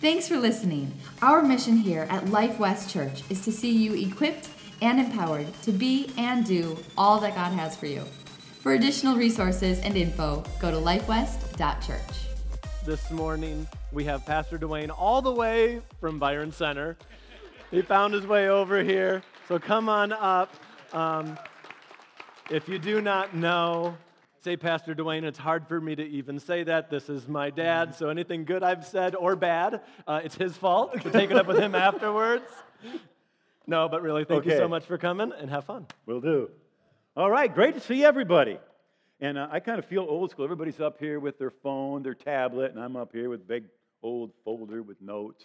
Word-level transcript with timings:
Thanks 0.00 0.26
for 0.26 0.38
listening. 0.38 0.94
Our 1.20 1.42
mission 1.42 1.76
here 1.76 2.06
at 2.08 2.30
Life 2.30 2.58
West 2.58 2.88
Church 2.88 3.22
is 3.28 3.42
to 3.42 3.52
see 3.52 3.70
you 3.70 3.92
equipped 3.92 4.48
and 4.80 4.98
empowered 4.98 5.52
to 5.60 5.72
be 5.72 6.10
and 6.16 6.42
do 6.42 6.78
all 6.96 7.20
that 7.20 7.34
God 7.34 7.52
has 7.52 7.76
for 7.76 7.84
you. 7.84 8.00
For 8.62 8.72
additional 8.72 9.16
resources 9.16 9.78
and 9.80 9.98
info, 9.98 10.42
go 10.58 10.70
to 10.70 10.78
lifewest.church. 10.78 12.28
This 12.86 13.10
morning, 13.10 13.68
we 13.92 14.02
have 14.04 14.24
Pastor 14.24 14.56
Duane 14.56 14.88
all 14.88 15.20
the 15.20 15.32
way 15.32 15.82
from 16.00 16.18
Byron 16.18 16.50
Center. 16.50 16.96
He 17.70 17.82
found 17.82 18.14
his 18.14 18.26
way 18.26 18.48
over 18.48 18.82
here, 18.82 19.22
so 19.48 19.58
come 19.58 19.90
on 19.90 20.14
up. 20.14 20.50
Um, 20.94 21.38
if 22.50 22.70
you 22.70 22.78
do 22.78 23.02
not 23.02 23.34
know, 23.34 23.94
say 24.42 24.56
Pastor 24.56 24.94
Duane. 24.94 25.24
It's 25.24 25.38
hard 25.38 25.66
for 25.68 25.80
me 25.80 25.94
to 25.94 26.02
even 26.02 26.38
say 26.38 26.62
that. 26.64 26.90
This 26.90 27.08
is 27.08 27.28
my 27.28 27.50
dad, 27.50 27.94
so 27.94 28.08
anything 28.08 28.44
good 28.44 28.62
I've 28.62 28.86
said 28.86 29.14
or 29.14 29.36
bad, 29.36 29.82
uh, 30.06 30.20
it's 30.24 30.34
his 30.34 30.56
fault. 30.56 30.94
So 31.02 31.10
take 31.10 31.30
it 31.30 31.36
up 31.36 31.46
with 31.46 31.58
him 31.58 31.74
afterwards. 31.74 32.44
No, 33.66 33.88
but 33.88 34.02
really, 34.02 34.24
thank 34.24 34.46
you 34.46 34.56
so 34.56 34.68
much 34.68 34.84
for 34.84 34.98
coming 34.98 35.32
and 35.38 35.50
have 35.50 35.64
fun. 35.64 35.86
Will 36.06 36.20
do. 36.20 36.50
All 37.16 37.30
right, 37.30 37.52
great 37.52 37.74
to 37.74 37.80
see 37.80 38.04
everybody. 38.04 38.58
And 39.20 39.36
uh, 39.36 39.48
I 39.50 39.60
kind 39.60 39.78
of 39.78 39.84
feel 39.84 40.06
old 40.08 40.30
school. 40.30 40.44
Everybody's 40.44 40.80
up 40.80 40.98
here 40.98 41.20
with 41.20 41.38
their 41.38 41.50
phone, 41.50 42.02
their 42.02 42.14
tablet, 42.14 42.72
and 42.72 42.82
I'm 42.82 42.96
up 42.96 43.12
here 43.12 43.28
with 43.28 43.40
a 43.40 43.44
big 43.44 43.64
old 44.02 44.32
folder 44.44 44.82
with 44.82 45.00
notes. 45.02 45.44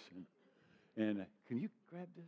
And, 0.96 1.06
and 1.08 1.20
uh, 1.20 1.24
can 1.46 1.60
you 1.60 1.68
grab 1.90 2.08
this? 2.16 2.24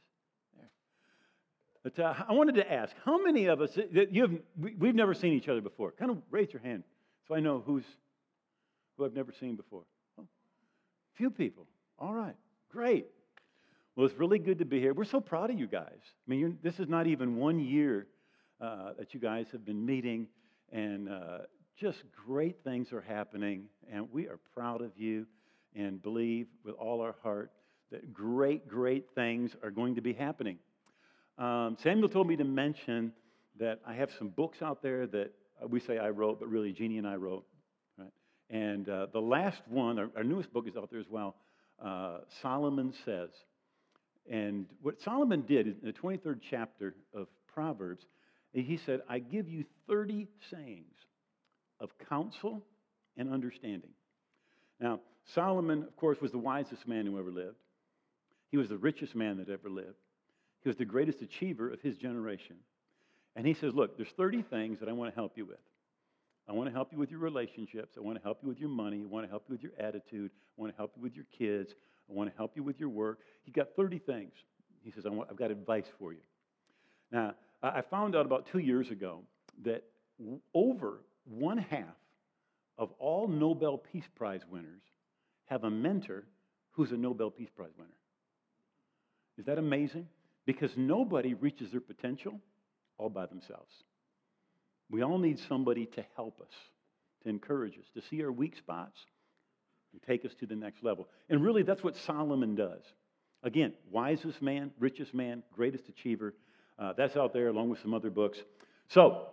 But 1.84 1.98
uh, 1.98 2.14
I 2.28 2.32
wanted 2.32 2.56
to 2.56 2.70
ask, 2.70 2.94
how 3.04 3.22
many 3.22 3.46
of 3.46 3.60
us 3.60 3.78
that 3.92 4.12
you 4.12 4.22
have? 4.22 4.32
We, 4.58 4.74
we've 4.74 4.94
never 4.94 5.14
seen 5.14 5.32
each 5.34 5.48
other 5.48 5.60
before. 5.60 5.92
Kind 5.92 6.10
of 6.10 6.18
raise 6.30 6.52
your 6.52 6.62
hand 6.62 6.82
so 7.26 7.34
I 7.34 7.40
know 7.40 7.62
who's 7.64 7.84
who 8.96 9.04
I've 9.04 9.14
never 9.14 9.32
seen 9.32 9.54
before. 9.54 9.84
Oh, 10.18 10.26
few 11.14 11.30
people. 11.30 11.66
All 11.98 12.12
right, 12.12 12.34
great. 12.70 13.06
Well, 13.94 14.06
it's 14.06 14.18
really 14.18 14.38
good 14.38 14.58
to 14.58 14.64
be 14.64 14.80
here. 14.80 14.94
We're 14.94 15.04
so 15.04 15.20
proud 15.20 15.50
of 15.50 15.58
you 15.58 15.66
guys. 15.66 15.98
I 16.00 16.30
mean, 16.30 16.58
this 16.62 16.78
is 16.78 16.88
not 16.88 17.06
even 17.06 17.36
one 17.36 17.58
year 17.58 18.06
uh, 18.60 18.92
that 18.98 19.14
you 19.14 19.20
guys 19.20 19.46
have 19.52 19.64
been 19.64 19.84
meeting, 19.84 20.28
and 20.72 21.08
uh, 21.08 21.38
just 21.76 22.02
great 22.26 22.62
things 22.64 22.92
are 22.92 23.00
happening, 23.00 23.64
and 23.92 24.08
we 24.12 24.26
are 24.26 24.38
proud 24.54 24.82
of 24.82 24.92
you 24.96 25.26
and 25.74 26.02
believe 26.02 26.46
with 26.64 26.74
all 26.74 27.00
our 27.00 27.14
heart 27.22 27.52
that 27.90 28.12
great, 28.12 28.68
great 28.68 29.06
things 29.14 29.56
are 29.62 29.70
going 29.70 29.94
to 29.94 30.00
be 30.00 30.12
happening. 30.12 30.58
Um, 31.38 31.76
Samuel 31.82 32.08
told 32.08 32.26
me 32.26 32.36
to 32.36 32.44
mention 32.44 33.12
that 33.58 33.80
I 33.86 33.94
have 33.94 34.10
some 34.18 34.28
books 34.28 34.60
out 34.60 34.82
there 34.82 35.06
that 35.06 35.32
uh, 35.62 35.68
we 35.68 35.80
say 35.80 35.98
I 35.98 36.10
wrote, 36.10 36.40
but 36.40 36.48
really 36.48 36.72
Jeannie 36.72 36.98
and 36.98 37.06
I 37.06 37.14
wrote. 37.14 37.44
Right? 37.96 38.12
And 38.50 38.88
uh, 38.88 39.06
the 39.12 39.20
last 39.20 39.62
one, 39.68 39.98
our, 39.98 40.10
our 40.16 40.24
newest 40.24 40.52
book 40.52 40.66
is 40.66 40.76
out 40.76 40.90
there 40.90 41.00
as 41.00 41.08
well. 41.08 41.36
Uh, 41.82 42.18
Solomon 42.42 42.92
Says. 43.04 43.30
And 44.30 44.66
what 44.82 45.00
Solomon 45.00 45.42
did 45.42 45.66
in 45.66 45.76
the 45.82 45.92
23rd 45.92 46.40
chapter 46.50 46.94
of 47.14 47.28
Proverbs, 47.46 48.04
he 48.52 48.78
said, 48.84 49.00
I 49.08 49.20
give 49.20 49.48
you 49.48 49.64
30 49.88 50.26
sayings 50.50 50.94
of 51.80 51.90
counsel 52.08 52.62
and 53.16 53.32
understanding. 53.32 53.90
Now, 54.80 55.00
Solomon, 55.34 55.82
of 55.82 55.96
course, 55.96 56.18
was 56.20 56.32
the 56.32 56.38
wisest 56.38 56.86
man 56.86 57.06
who 57.06 57.18
ever 57.18 57.30
lived. 57.30 57.56
He 58.50 58.56
was 58.56 58.68
the 58.68 58.78
richest 58.78 59.14
man 59.14 59.38
that 59.38 59.48
ever 59.48 59.70
lived. 59.70 59.96
Was 60.68 60.76
the 60.76 60.84
greatest 60.84 61.22
achiever 61.22 61.70
of 61.70 61.80
his 61.80 61.96
generation. 61.96 62.56
And 63.34 63.46
he 63.46 63.54
says, 63.54 63.72
Look, 63.72 63.96
there's 63.96 64.10
30 64.18 64.42
things 64.42 64.80
that 64.80 64.88
I 64.90 64.92
want 64.92 65.10
to 65.10 65.14
help 65.14 65.32
you 65.38 65.46
with. 65.46 65.56
I 66.46 66.52
want 66.52 66.68
to 66.68 66.74
help 66.74 66.92
you 66.92 66.98
with 66.98 67.10
your 67.10 67.20
relationships. 67.20 67.94
I 67.96 68.00
want 68.00 68.18
to 68.18 68.22
help 68.22 68.40
you 68.42 68.50
with 68.50 68.60
your 68.60 68.68
money. 68.68 69.00
I 69.02 69.06
want 69.06 69.24
to 69.24 69.30
help 69.30 69.44
you 69.48 69.54
with 69.54 69.62
your 69.62 69.72
attitude. 69.80 70.30
I 70.30 70.60
want 70.60 70.70
to 70.70 70.76
help 70.76 70.92
you 70.94 71.02
with 71.02 71.14
your 71.14 71.24
kids. 71.36 71.70
I 72.10 72.12
want 72.12 72.30
to 72.30 72.36
help 72.36 72.52
you 72.54 72.62
with 72.62 72.78
your 72.78 72.90
work. 72.90 73.20
He 73.44 73.50
got 73.50 73.68
30 73.76 73.98
things. 74.00 74.32
He 74.82 74.90
says, 74.90 75.06
I 75.06 75.10
I've 75.30 75.36
got 75.36 75.50
advice 75.50 75.86
for 75.98 76.12
you. 76.12 76.20
Now, 77.10 77.32
I 77.62 77.80
found 77.80 78.14
out 78.14 78.26
about 78.26 78.46
two 78.52 78.58
years 78.58 78.90
ago 78.90 79.22
that 79.64 79.84
over 80.52 80.98
one 81.24 81.56
half 81.56 81.96
of 82.76 82.90
all 82.98 83.26
Nobel 83.26 83.78
Peace 83.78 84.08
Prize 84.16 84.42
winners 84.50 84.82
have 85.46 85.64
a 85.64 85.70
mentor 85.70 86.24
who's 86.72 86.92
a 86.92 86.96
Nobel 86.96 87.30
Peace 87.30 87.48
Prize 87.56 87.72
winner. 87.78 87.88
Is 89.38 89.46
that 89.46 89.56
amazing? 89.56 90.06
Because 90.48 90.70
nobody 90.78 91.34
reaches 91.34 91.72
their 91.72 91.82
potential 91.82 92.40
all 92.96 93.10
by 93.10 93.26
themselves. 93.26 93.70
We 94.90 95.02
all 95.02 95.18
need 95.18 95.38
somebody 95.40 95.84
to 95.84 96.02
help 96.16 96.40
us, 96.40 96.54
to 97.22 97.28
encourage 97.28 97.74
us, 97.74 97.84
to 97.94 98.00
see 98.08 98.22
our 98.22 98.32
weak 98.32 98.56
spots 98.56 98.98
and 99.92 100.00
take 100.04 100.24
us 100.24 100.34
to 100.40 100.46
the 100.46 100.56
next 100.56 100.82
level. 100.82 101.06
And 101.28 101.44
really, 101.44 101.64
that's 101.64 101.84
what 101.84 101.98
Solomon 101.98 102.54
does. 102.54 102.80
Again, 103.42 103.74
wisest 103.90 104.40
man, 104.40 104.70
richest 104.80 105.12
man, 105.12 105.42
greatest 105.54 105.86
achiever. 105.90 106.32
Uh, 106.78 106.94
that's 106.96 107.14
out 107.14 107.34
there 107.34 107.48
along 107.48 107.68
with 107.68 107.82
some 107.82 107.92
other 107.92 108.08
books. 108.08 108.38
So, 108.88 109.26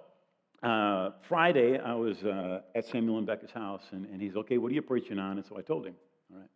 uh, 0.64 1.12
Friday, 1.30 1.80
I 1.80 1.94
was 1.94 2.22
uh, 2.26 2.60
at 2.76 2.88
Samuel 2.88 3.20
and 3.20 3.26
Becca's 3.26 3.52
house, 3.52 3.84
and, 3.94 4.06
and 4.08 4.22
he's, 4.22 4.36
okay, 4.36 4.58
what 4.58 4.70
are 4.70 4.76
you 4.76 4.82
preaching 4.82 5.18
on? 5.18 5.38
And 5.38 5.46
so 5.48 5.58
I 5.58 5.62
told 5.62 5.86
him, 5.86 5.96
all 6.34 6.42
right. 6.42 6.50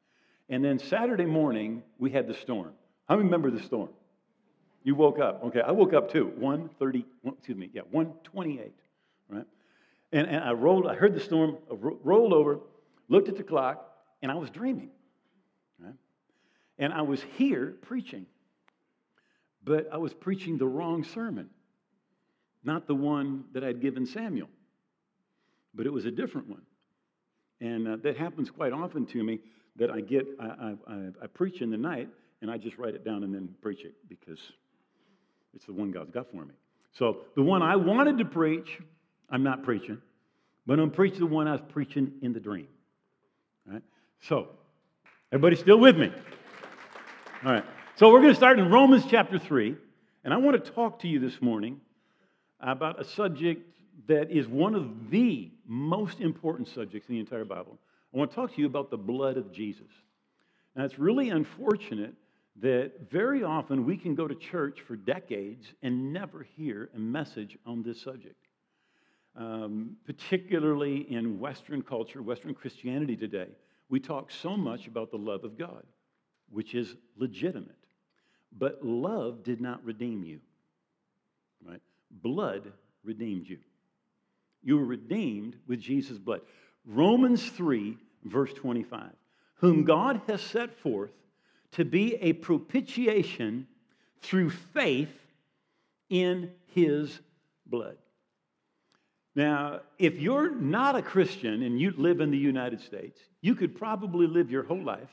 And 0.50 0.66
then 0.66 0.80
Saturday 0.80 1.28
morning, 1.28 1.82
we 1.98 2.12
had 2.12 2.28
the 2.28 2.34
storm. 2.34 2.74
How 3.08 3.16
many 3.16 3.24
remember 3.24 3.52
the 3.52 3.64
storm? 3.64 3.92
You 4.90 4.96
woke 4.96 5.20
up. 5.20 5.44
Okay, 5.44 5.62
I 5.62 5.70
woke 5.70 5.94
up 5.94 6.12
too. 6.12 6.34
130, 6.38 7.06
one- 7.22 7.36
excuse 7.36 7.56
me, 7.56 7.70
yeah, 7.72 7.84
128, 7.92 8.74
right? 9.30 9.46
And, 10.12 10.28
and 10.28 10.44
I 10.44 10.54
rolled, 10.54 10.88
I 10.88 10.96
heard 10.96 11.14
the 11.14 11.20
storm, 11.20 11.60
I 11.70 11.76
ro- 11.76 12.00
rolled 12.04 12.34
over, 12.34 12.62
looked 13.08 13.30
at 13.30 13.38
the 13.38 13.44
clock, 13.44 13.88
and 14.24 14.32
I 14.32 14.36
was 14.36 14.50
dreaming, 14.50 14.90
right? 15.80 15.94
And 16.80 16.92
I 16.92 17.04
was 17.04 17.22
here 17.38 17.76
preaching, 17.84 18.26
but 19.64 19.88
I 19.94 19.98
was 19.98 20.12
preaching 20.12 20.58
the 20.58 20.66
wrong 20.66 21.04
sermon, 21.04 21.52
not 22.64 22.88
the 22.88 22.96
one 22.96 23.44
that 23.54 23.64
I'd 23.64 23.82
given 23.82 24.08
Samuel, 24.08 24.50
but 25.76 25.86
it 25.86 25.94
was 25.94 26.06
a 26.06 26.12
different 26.12 26.50
one. 26.50 26.64
And 27.62 27.88
uh, 27.88 27.98
that 27.98 28.18
happens 28.18 28.50
quite 28.50 28.74
often 28.74 29.06
to 29.06 29.24
me 29.24 29.38
that 29.76 29.92
I 29.92 30.02
get, 30.02 30.26
I, 30.40 30.46
I, 30.46 30.76
I, 30.88 31.08
I 31.26 31.28
preach 31.28 31.62
in 31.62 31.70
the 31.70 31.78
night 31.78 32.10
and 32.42 32.50
I 32.50 32.58
just 32.58 32.80
write 32.80 32.96
it 32.96 33.06
down 33.06 33.24
and 33.24 33.32
then 33.32 33.54
preach 33.62 33.86
it 33.86 33.94
because 34.10 34.40
it's 35.56 35.66
the 35.66 35.74
one 35.74 35.92
God's 35.92 36.12
got 36.12 36.30
for 36.30 36.46
me. 36.46 36.54
So 36.94 37.20
the 37.36 37.42
one 37.42 37.62
I 37.62 37.76
wanted 37.76 38.18
to 38.20 38.26
preach, 38.26 38.80
I'm 39.30 39.44
not 39.44 39.64
preaching, 39.64 40.02
but 40.66 40.80
I'm 40.80 40.92
preaching 40.92 41.20
the 41.20 41.26
one 41.26 41.48
I 41.48 41.54
was 41.54 41.62
preaching 41.70 42.14
in 42.22 42.34
the 42.34 42.40
dream. 42.40 42.68
All 43.68 43.74
right? 43.74 43.84
So, 44.22 44.50
everybody 45.32 45.56
still 45.56 45.80
with 45.80 45.98
me? 45.98 46.12
All 47.46 47.52
right. 47.52 47.66
So 47.96 48.12
we're 48.12 48.22
going 48.22 48.34
to 48.34 48.38
start 48.38 48.60
in 48.60 48.70
Romans 48.70 49.04
chapter 49.10 49.40
3, 49.40 49.76
and 50.24 50.34
I 50.34 50.38
want 50.38 50.64
to 50.64 50.72
talk 50.72 51.00
to 51.00 51.08
you 51.08 51.20
this 51.20 51.42
morning 51.42 51.80
about 52.60 53.00
a 53.00 53.04
subject 53.04 53.66
that 54.08 54.32
is 54.32 54.48
one 54.48 54.76
of 54.76 55.10
the 55.10 55.52
most 55.68 56.20
important 56.20 56.68
subjects 56.68 57.10
in 57.10 57.16
the 57.16 57.20
entire 57.20 57.46
Bible. 57.46 57.78
I 58.14 58.18
want 58.18 58.32
to 58.32 58.36
talk 58.36 58.54
to 58.56 58.62
you 58.62 58.68
about 58.68 58.90
the 58.90 58.98
blood 58.98 59.38
of 59.38 59.52
Jesus. 59.52 59.88
Now, 60.76 60.86
it's 60.86 60.98
really 60.98 61.30
unfortunate 61.30 62.14
that 62.62 63.10
very 63.10 63.44
often 63.44 63.86
we 63.86 63.98
can 63.98 64.16
go 64.16 64.28
to 64.28 64.36
church 64.36 64.82
for 64.82 64.96
decades 64.96 65.74
and 65.82 66.12
never 66.12 66.44
hear 66.58 66.90
a 66.96 67.00
message 67.00 67.58
on 67.66 67.84
this 67.84 68.02
subject. 68.02 68.36
Um, 69.36 69.96
particularly 70.06 71.12
in 71.12 71.40
Western 71.40 71.82
culture, 71.82 72.22
Western 72.22 72.54
Christianity 72.54 73.16
today, 73.16 73.48
we 73.88 74.00
talk 74.00 74.32
so 74.32 74.58
much 74.58 74.88
about 74.88 75.12
the 75.12 75.18
love 75.18 75.44
of 75.44 75.58
God, 75.58 75.84
which 76.50 76.76
is 76.76 76.96
legitimate. 77.18 77.76
But 78.58 78.84
love 78.84 79.44
did 79.44 79.62
not 79.62 79.84
redeem 79.86 80.24
you, 80.24 80.40
right? 81.66 81.82
Blood 82.12 82.74
redeemed 83.04 83.48
you. 83.48 83.60
You 84.64 84.78
were 84.78 84.86
redeemed 84.86 85.56
with 85.68 85.80
Jesus' 85.80 86.18
blood. 86.18 86.42
Romans 86.86 87.48
3, 87.50 87.98
verse 88.26 88.54
25. 88.54 89.12
Whom 89.56 89.84
God 89.84 90.22
has 90.28 90.42
set 90.42 90.78
forth 90.80 91.12
to 91.74 91.86
be 91.86 92.16
a 92.16 92.34
propitiation 92.34 93.68
through 94.22 94.50
faith 94.50 95.14
in 96.10 96.52
his 96.68 97.20
blood. 97.66 97.98
Now, 99.36 99.82
if 99.98 100.20
you're 100.20 100.54
not 100.54 100.96
a 100.96 101.02
Christian 101.02 101.64
and 101.64 101.80
you 101.80 101.94
live 101.96 102.20
in 102.20 102.32
the 102.32 102.38
United 102.38 102.82
States, 102.82 103.20
you 103.42 103.56
could 103.56 103.78
probably 103.78 104.28
live 104.28 104.52
your 104.52 104.64
whole 104.64 104.84
life 104.84 105.10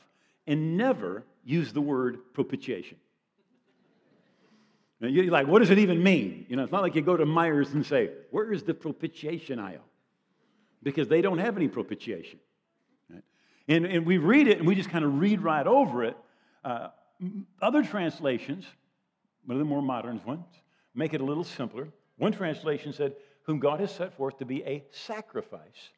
and 0.46 0.76
never 0.76 1.22
use 1.44 1.72
the 1.72 1.80
word 1.80 2.18
propitiation. 2.32 2.96
Now, 5.00 5.08
you're 5.08 5.30
like, 5.30 5.46
what 5.46 5.58
does 5.58 5.70
it 5.70 5.78
even 5.78 6.02
mean? 6.02 6.46
You 6.48 6.56
know, 6.56 6.62
it's 6.62 6.72
not 6.72 6.82
like 6.82 6.94
you 6.94 7.02
go 7.02 7.16
to 7.16 7.26
Meijer's 7.26 7.74
and 7.74 7.84
say, 7.84 8.10
where 8.30 8.50
is 8.52 8.62
the 8.62 8.72
propitiation 8.72 9.58
aisle? 9.58 9.84
Because 10.82 11.08
they 11.08 11.20
don't 11.20 11.38
have 11.38 11.56
any 11.56 11.68
propitiation. 11.68 12.38
right? 13.10 13.22
And, 13.68 13.84
and 13.84 14.06
we 14.06 14.16
read 14.16 14.48
it 14.48 14.58
and 14.58 14.66
we 14.66 14.74
just 14.74 14.88
kind 14.88 15.04
of 15.04 15.20
read 15.20 15.42
right 15.42 15.66
over 15.66 16.02
it. 16.04 16.16
Uh, 16.66 16.88
other 17.62 17.84
translations, 17.84 18.66
one 19.44 19.54
of 19.54 19.60
the 19.60 19.64
more 19.64 19.80
modern 19.80 20.20
ones, 20.26 20.44
make 20.96 21.14
it 21.14 21.20
a 21.20 21.24
little 21.24 21.44
simpler. 21.44 21.86
One 22.18 22.32
translation 22.32 22.92
said, 22.92 23.14
whom 23.44 23.60
God 23.60 23.78
has 23.78 23.94
set 23.94 24.16
forth 24.16 24.38
to 24.38 24.44
be 24.44 24.64
a 24.64 24.82
sacrifice 24.90 25.90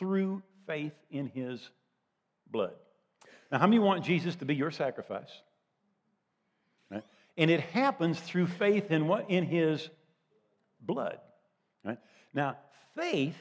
through 0.00 0.42
faith 0.66 0.94
in 1.12 1.28
his 1.28 1.70
blood. 2.50 2.74
Now, 3.52 3.60
how 3.60 3.68
many 3.68 3.78
want 3.78 4.04
Jesus 4.04 4.34
to 4.36 4.44
be 4.44 4.56
your 4.56 4.72
sacrifice? 4.72 5.30
Right? 6.90 7.04
And 7.36 7.48
it 7.48 7.60
happens 7.60 8.18
through 8.18 8.48
faith 8.48 8.90
in 8.90 9.06
what? 9.06 9.30
In 9.30 9.44
his 9.44 9.88
blood. 10.80 11.20
Right? 11.84 11.98
Now, 12.32 12.56
faith 12.96 13.36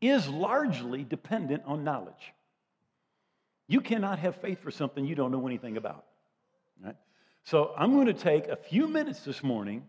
is 0.00 0.28
largely 0.28 1.02
dependent 1.02 1.64
on 1.66 1.82
knowledge. 1.82 2.32
You 3.68 3.82
cannot 3.82 4.18
have 4.18 4.36
faith 4.36 4.60
for 4.62 4.70
something 4.70 5.04
you 5.04 5.14
don't 5.14 5.30
know 5.30 5.46
anything 5.46 5.76
about. 5.76 6.06
Right? 6.82 6.96
So 7.44 7.72
I'm 7.76 7.92
going 7.92 8.06
to 8.06 8.14
take 8.14 8.48
a 8.48 8.56
few 8.56 8.88
minutes 8.88 9.20
this 9.20 9.42
morning, 9.42 9.84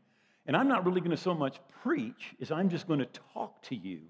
and 0.46 0.56
I'm 0.56 0.68
not 0.68 0.86
really 0.86 1.00
going 1.00 1.12
to 1.12 1.18
so 1.18 1.34
much 1.34 1.60
preach 1.82 2.36
as 2.42 2.52
I'm 2.52 2.70
just 2.70 2.88
going 2.88 3.00
to 3.00 3.10
talk 3.34 3.62
to 3.64 3.76
you 3.76 4.02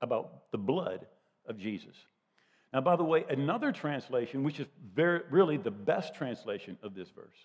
about 0.00 0.50
the 0.52 0.58
blood 0.58 1.06
of 1.46 1.58
Jesus. 1.58 1.94
Now, 2.72 2.80
by 2.80 2.94
the 2.94 3.04
way, 3.04 3.24
another 3.28 3.72
translation, 3.72 4.44
which 4.44 4.60
is 4.60 4.66
very, 4.94 5.22
really 5.28 5.56
the 5.56 5.72
best 5.72 6.14
translation 6.14 6.78
of 6.82 6.94
this 6.94 7.08
verse, 7.10 7.36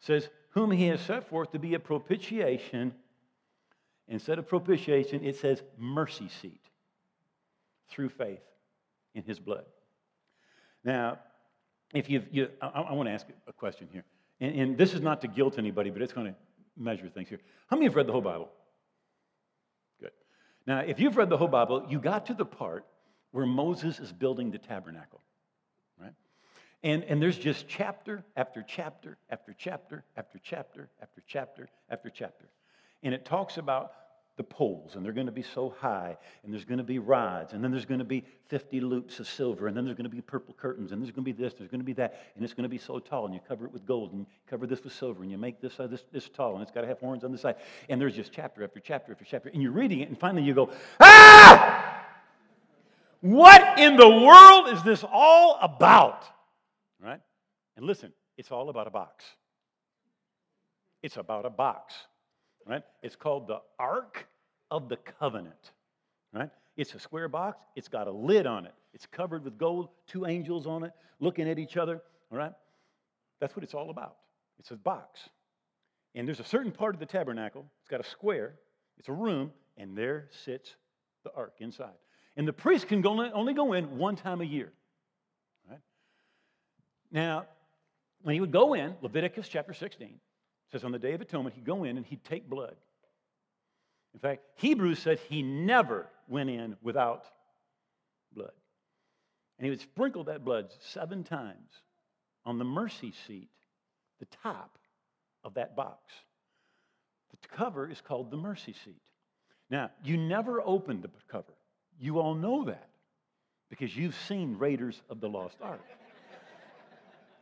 says, 0.00 0.28
Whom 0.50 0.70
he 0.70 0.86
has 0.86 1.00
set 1.02 1.28
forth 1.28 1.52
to 1.52 1.58
be 1.58 1.74
a 1.74 1.78
propitiation. 1.78 2.94
Instead 4.08 4.38
of 4.38 4.48
propitiation, 4.48 5.24
it 5.24 5.36
says 5.36 5.62
mercy 5.76 6.28
seat 6.40 6.62
through 7.90 8.08
faith 8.08 8.40
in 9.14 9.22
his 9.24 9.38
blood. 9.38 9.64
Now, 10.86 11.18
if 11.92 12.08
you've, 12.08 12.26
you, 12.30 12.48
I, 12.62 12.68
I 12.68 12.92
want 12.92 13.08
to 13.08 13.12
ask 13.12 13.26
a 13.48 13.52
question 13.52 13.88
here. 13.92 14.04
And, 14.40 14.60
and 14.60 14.78
this 14.78 14.94
is 14.94 15.00
not 15.00 15.20
to 15.22 15.28
guilt 15.28 15.58
anybody, 15.58 15.90
but 15.90 16.00
it's 16.00 16.12
going 16.12 16.28
to 16.28 16.34
measure 16.76 17.08
things 17.08 17.28
here. 17.28 17.40
How 17.66 17.76
many 17.76 17.86
have 17.86 17.96
read 17.96 18.06
the 18.06 18.12
whole 18.12 18.22
Bible? 18.22 18.48
Good. 20.00 20.12
Now, 20.66 20.78
if 20.78 21.00
you've 21.00 21.16
read 21.16 21.28
the 21.28 21.36
whole 21.36 21.48
Bible, 21.48 21.84
you 21.90 21.98
got 21.98 22.26
to 22.26 22.34
the 22.34 22.44
part 22.44 22.86
where 23.32 23.46
Moses 23.46 23.98
is 23.98 24.12
building 24.12 24.52
the 24.52 24.58
tabernacle, 24.58 25.20
right? 26.00 26.14
And, 26.84 27.02
and 27.04 27.20
there's 27.20 27.36
just 27.36 27.66
chapter 27.66 28.24
after 28.36 28.64
chapter 28.66 29.18
after 29.28 29.54
chapter 29.58 30.04
after 30.16 30.38
chapter 30.42 30.88
after 31.02 31.22
chapter 31.26 31.68
after 31.90 32.10
chapter. 32.10 32.44
And 33.02 33.12
it 33.12 33.24
talks 33.24 33.56
about 33.56 33.90
the 34.36 34.44
poles, 34.44 34.96
and 34.96 35.04
they're 35.04 35.14
going 35.14 35.26
to 35.26 35.32
be 35.32 35.42
so 35.42 35.74
high, 35.80 36.16
and 36.44 36.52
there's 36.52 36.66
going 36.66 36.78
to 36.78 36.84
be 36.84 36.98
rods, 36.98 37.54
and 37.54 37.64
then 37.64 37.70
there's 37.70 37.86
going 37.86 38.00
to 38.00 38.04
be 38.04 38.22
50 38.48 38.80
loops 38.80 39.18
of 39.18 39.26
silver, 39.26 39.66
and 39.66 39.74
then 39.74 39.86
there's 39.86 39.96
going 39.96 40.08
to 40.08 40.14
be 40.14 40.20
purple 40.20 40.54
curtains, 40.54 40.92
and 40.92 41.00
there's 41.00 41.10
going 41.10 41.24
to 41.24 41.32
be 41.32 41.42
this, 41.42 41.54
there's 41.54 41.70
going 41.70 41.80
to 41.80 41.86
be 41.86 41.94
that, 41.94 42.20
and 42.34 42.44
it's 42.44 42.52
going 42.52 42.64
to 42.64 42.68
be 42.68 42.76
so 42.76 42.98
tall, 42.98 43.24
and 43.24 43.32
you 43.32 43.40
cover 43.48 43.64
it 43.64 43.72
with 43.72 43.86
gold, 43.86 44.12
and 44.12 44.20
you 44.20 44.26
cover 44.48 44.66
this 44.66 44.84
with 44.84 44.92
silver, 44.92 45.22
and 45.22 45.30
you 45.30 45.38
make 45.38 45.60
this 45.62 45.80
uh, 45.80 45.86
this, 45.86 46.04
this 46.12 46.28
tall, 46.28 46.52
and 46.52 46.62
it's 46.62 46.70
got 46.70 46.82
to 46.82 46.86
have 46.86 47.00
horns 47.00 47.24
on 47.24 47.32
the 47.32 47.38
side. 47.38 47.56
And 47.88 47.98
there's 47.98 48.14
just 48.14 48.30
chapter 48.30 48.62
after 48.62 48.78
chapter 48.78 49.12
after 49.12 49.24
chapter, 49.24 49.48
and 49.48 49.62
you're 49.62 49.72
reading 49.72 50.00
it, 50.00 50.08
and 50.08 50.18
finally 50.18 50.42
you 50.42 50.54
go, 50.54 50.70
Ah! 51.00 52.02
What 53.22 53.78
in 53.78 53.96
the 53.96 54.08
world 54.08 54.68
is 54.68 54.82
this 54.82 55.02
all 55.10 55.58
about? 55.62 56.24
Right? 57.02 57.20
And 57.76 57.86
listen, 57.86 58.12
it's 58.36 58.50
all 58.50 58.68
about 58.68 58.86
a 58.86 58.90
box. 58.90 59.24
It's 61.02 61.16
about 61.16 61.46
a 61.46 61.50
box 61.50 61.94
right? 62.66 62.82
It's 63.02 63.16
called 63.16 63.46
the 63.46 63.60
Ark 63.78 64.26
of 64.70 64.88
the 64.88 64.96
Covenant, 64.96 65.72
right? 66.32 66.50
It's 66.76 66.94
a 66.94 66.98
square 66.98 67.28
box, 67.28 67.58
it's 67.74 67.88
got 67.88 68.06
a 68.06 68.12
lid 68.12 68.46
on 68.46 68.66
it, 68.66 68.74
it's 68.92 69.06
covered 69.06 69.44
with 69.44 69.56
gold, 69.58 69.88
two 70.06 70.26
angels 70.26 70.66
on 70.66 70.84
it 70.84 70.92
looking 71.20 71.48
at 71.48 71.58
each 71.58 71.76
other, 71.76 72.02
all 72.30 72.38
right? 72.38 72.52
That's 73.40 73.54
what 73.54 73.62
it's 73.62 73.74
all 73.74 73.90
about. 73.90 74.16
It's 74.58 74.70
a 74.70 74.76
box. 74.76 75.20
And 76.14 76.26
there's 76.26 76.40
a 76.40 76.44
certain 76.44 76.72
part 76.72 76.94
of 76.94 77.00
the 77.00 77.06
tabernacle, 77.06 77.66
it's 77.80 77.88
got 77.88 78.00
a 78.00 78.08
square, 78.08 78.56
it's 78.98 79.08
a 79.08 79.12
room, 79.12 79.52
and 79.76 79.96
there 79.96 80.28
sits 80.44 80.74
the 81.24 81.32
ark 81.34 81.54
inside. 81.60 81.94
And 82.36 82.46
the 82.46 82.52
priest 82.52 82.88
can 82.88 83.00
go, 83.00 83.30
only 83.32 83.54
go 83.54 83.72
in 83.72 83.98
one 83.98 84.16
time 84.16 84.40
a 84.40 84.44
year. 84.44 84.72
Right? 85.68 85.80
Now, 87.10 87.46
when 88.22 88.34
he 88.34 88.40
would 88.40 88.52
go 88.52 88.74
in, 88.74 88.94
Leviticus 89.00 89.48
chapter 89.48 89.72
16, 89.72 90.18
says 90.76 90.84
on 90.84 90.92
the 90.92 90.98
Day 90.98 91.14
of 91.14 91.22
Atonement, 91.22 91.54
he'd 91.54 91.64
go 91.64 91.84
in 91.84 91.96
and 91.96 92.04
he'd 92.04 92.22
take 92.24 92.50
blood. 92.50 92.76
In 94.12 94.20
fact, 94.20 94.42
Hebrews 94.56 94.98
said 94.98 95.18
he 95.28 95.42
never 95.42 96.06
went 96.28 96.50
in 96.50 96.76
without 96.82 97.24
blood. 98.34 98.52
And 99.58 99.64
he 99.64 99.70
would 99.70 99.80
sprinkle 99.80 100.24
that 100.24 100.44
blood 100.44 100.70
seven 100.80 101.24
times 101.24 101.70
on 102.44 102.58
the 102.58 102.64
mercy 102.64 103.14
seat, 103.26 103.48
the 104.20 104.26
top 104.42 104.78
of 105.44 105.54
that 105.54 105.76
box. 105.76 106.12
The 107.30 107.48
cover 107.48 107.90
is 107.90 108.02
called 108.02 108.30
the 108.30 108.36
mercy 108.36 108.74
seat. 108.84 109.02
Now, 109.70 109.90
you 110.04 110.18
never 110.18 110.60
opened 110.60 111.02
the 111.02 111.10
cover. 111.26 111.54
You 111.98 112.18
all 112.18 112.34
know 112.34 112.64
that 112.64 112.88
because 113.70 113.96
you've 113.96 114.16
seen 114.28 114.58
Raiders 114.58 115.00
of 115.08 115.20
the 115.20 115.28
Lost 115.28 115.56
Ark. 115.62 115.80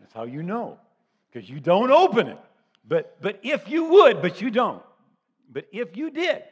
That's 0.01 0.13
how 0.13 0.25
you 0.25 0.43
know, 0.43 0.79
because 1.33 1.49
you 1.51 1.59
don't 1.59 1.91
open 1.91 2.29
it. 2.29 2.39
But, 2.87 3.21
but 3.21 3.41
if 3.43 3.69
you 3.69 3.85
would, 3.85 4.21
but 4.21 4.41
you 4.41 4.51
don't, 4.51 4.83
but 5.51 5.67
if 5.73 5.97
you 5.97 6.11
did, 6.11 6.43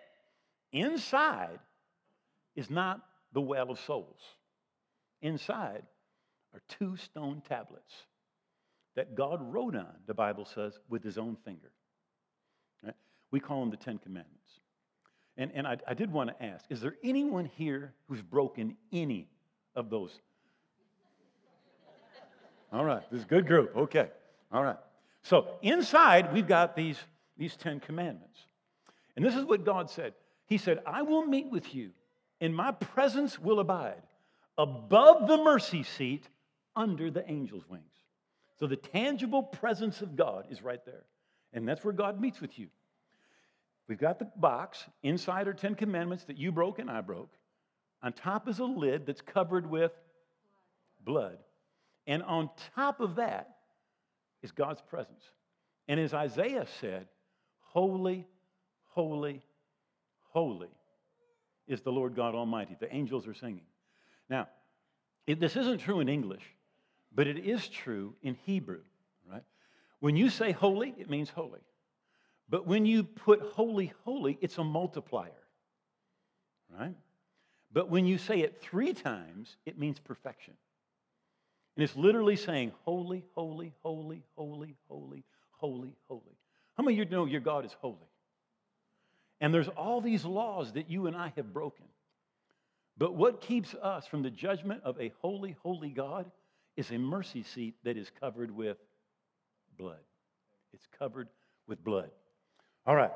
inside 0.73 1.58
is 2.56 2.70
not 2.70 3.00
the 3.32 3.40
well 3.40 3.70
of 3.70 3.79
souls. 3.81 4.20
Inside 5.20 5.82
are 6.55 6.62
two 6.69 6.96
stone 6.96 7.43
tablets 7.49 7.93
that 8.94 9.14
God 9.14 9.40
wrote 9.52 9.76
on, 9.76 9.94
the 10.06 10.14
Bible 10.14 10.44
says, 10.44 10.79
with 10.88 11.02
his 11.02 11.19
own 11.19 11.37
finger. 11.44 11.70
Right? 12.82 12.94
We 13.31 13.40
call 13.40 13.61
them 13.61 13.70
the 13.70 13.76
Ten 13.76 13.99
Commandments. 13.99 14.38
And, 15.37 15.50
and 15.55 15.67
I, 15.67 15.79
I 15.87 15.94
did 15.94 16.12
want 16.12 16.31
to 16.31 16.44
ask 16.44 16.64
is 16.70 16.81
there 16.81 16.96
anyone 17.02 17.50
here 17.56 17.94
who's 18.08 18.23
broken 18.23 18.76
any 18.93 19.29
of 19.75 19.90
those? 19.90 20.12
All 22.73 22.84
right, 22.84 23.02
this 23.11 23.20
is 23.20 23.26
a 23.26 23.29
good 23.29 23.46
group. 23.46 23.76
Okay, 23.76 24.08
all 24.50 24.62
right. 24.62 24.76
So 25.22 25.46
inside, 25.62 26.32
we've 26.32 26.48
got 26.48 26.74
these, 26.76 26.98
these 27.36 27.56
Ten 27.56 27.80
Commandments. 27.80 28.38
And 29.16 29.24
this 29.24 29.36
is 29.36 29.44
what 29.44 29.64
God 29.64 29.90
said 29.90 30.14
He 30.46 30.58
said, 30.58 30.80
I 30.86 31.02
will 31.02 31.24
meet 31.24 31.50
with 31.50 31.74
you, 31.74 31.90
and 32.40 32.54
my 32.54 32.72
presence 32.72 33.38
will 33.38 33.60
abide 33.60 34.02
above 34.58 35.28
the 35.28 35.38
mercy 35.38 35.82
seat 35.82 36.28
under 36.76 37.10
the 37.10 37.26
angel's 37.26 37.69
wings. 37.69 37.84
So 38.58 38.66
the 38.66 38.76
tangible 38.76 39.42
presence 39.42 40.02
of 40.02 40.16
God 40.16 40.46
is 40.50 40.62
right 40.62 40.84
there. 40.84 41.04
And 41.52 41.69
that's 41.69 41.84
where 41.84 41.92
God 41.92 42.20
meets 42.20 42.40
with 42.40 42.58
you. 42.58 42.69
We've 43.88 43.98
got 43.98 44.19
the 44.19 44.28
box. 44.36 44.84
Inside 45.02 45.48
are 45.48 45.52
Ten 45.52 45.74
Commandments 45.74 46.24
that 46.24 46.38
you 46.38 46.52
broke 46.52 46.78
and 46.78 46.90
I 46.90 47.00
broke. 47.00 47.32
On 48.02 48.12
top 48.12 48.48
is 48.48 48.58
a 48.58 48.64
lid 48.64 49.06
that's 49.06 49.20
covered 49.20 49.69
with 49.69 49.92
blood. 51.04 51.38
And 52.06 52.22
on 52.22 52.50
top 52.74 53.00
of 53.00 53.17
that 53.17 53.56
is 54.43 54.53
God's 54.53 54.81
presence. 54.82 55.22
And 55.89 55.99
as 55.99 56.15
Isaiah 56.15 56.67
said, 56.81 57.06
holy, 57.61 58.27
holy, 58.91 59.43
holy 60.31 60.70
is 61.67 61.81
the 61.81 61.93
Lord 61.93 62.15
God 62.15 62.34
Almighty. 62.34 62.77
The 62.79 62.94
angels 62.94 63.27
are 63.27 63.34
singing. 63.34 63.67
Now, 64.29 64.49
it, 65.27 65.41
this 65.41 65.56
isn't 65.56 65.79
true 65.79 66.01
in 66.01 66.08
English, 66.08 66.43
but 67.15 67.27
it 67.27 67.39
is 67.39 67.69
true 67.69 68.15
in 68.22 68.34
Hebrew, 68.46 68.81
right? 69.31 69.44
When 70.01 70.17
you 70.17 70.31
say 70.31 70.53
holy, 70.53 70.94
it 70.99 71.08
means 71.08 71.31
holy. 71.31 71.61
But 72.49 72.67
when 72.67 72.84
you 72.84 73.05
put 73.05 73.41
holy, 73.41 73.93
holy, 74.05 74.39
it's 74.41 74.58
a 74.58 74.65
multiplier, 74.65 75.31
right? 76.77 76.94
But 77.72 77.89
when 77.89 78.06
you 78.06 78.19
say 78.19 78.41
it 78.41 78.61
three 78.61 78.93
times, 78.93 79.56
it 79.65 79.79
means 79.79 79.99
perfection. 79.99 80.55
And 81.76 81.84
it's 81.84 81.96
literally 81.96 82.36
saying, 82.36 82.72
Holy, 82.84 83.24
holy, 83.34 83.72
holy, 83.82 84.22
holy, 84.36 84.76
holy, 84.88 85.24
holy, 85.52 85.94
holy. 86.08 86.36
How 86.76 86.84
many 86.84 87.00
of 87.00 87.06
you 87.06 87.10
know 87.10 87.24
your 87.24 87.41
God 87.41 87.64
is 87.64 87.74
holy? 87.81 87.96
And 89.41 89.52
there's 89.52 89.69
all 89.69 90.00
these 90.00 90.24
laws 90.24 90.72
that 90.72 90.91
you 90.91 91.06
and 91.06 91.17
I 91.17 91.32
have 91.36 91.52
broken. 91.52 91.86
But 92.96 93.14
what 93.14 93.41
keeps 93.41 93.74
us 93.74 94.06
from 94.06 94.22
the 94.22 94.31
judgment 94.31 94.82
of 94.84 95.00
a 95.00 95.12
holy, 95.20 95.56
holy 95.62 95.88
God 95.88 96.31
is 96.76 96.91
a 96.91 96.98
mercy 96.98 97.43
seat 97.43 97.74
that 97.84 97.96
is 97.96 98.10
covered 98.20 98.50
with 98.50 98.76
blood. 99.76 99.98
It's 100.72 100.86
covered 100.98 101.29
with 101.67 101.82
blood. 101.82 102.10
All 102.86 102.96
right. 102.96 103.10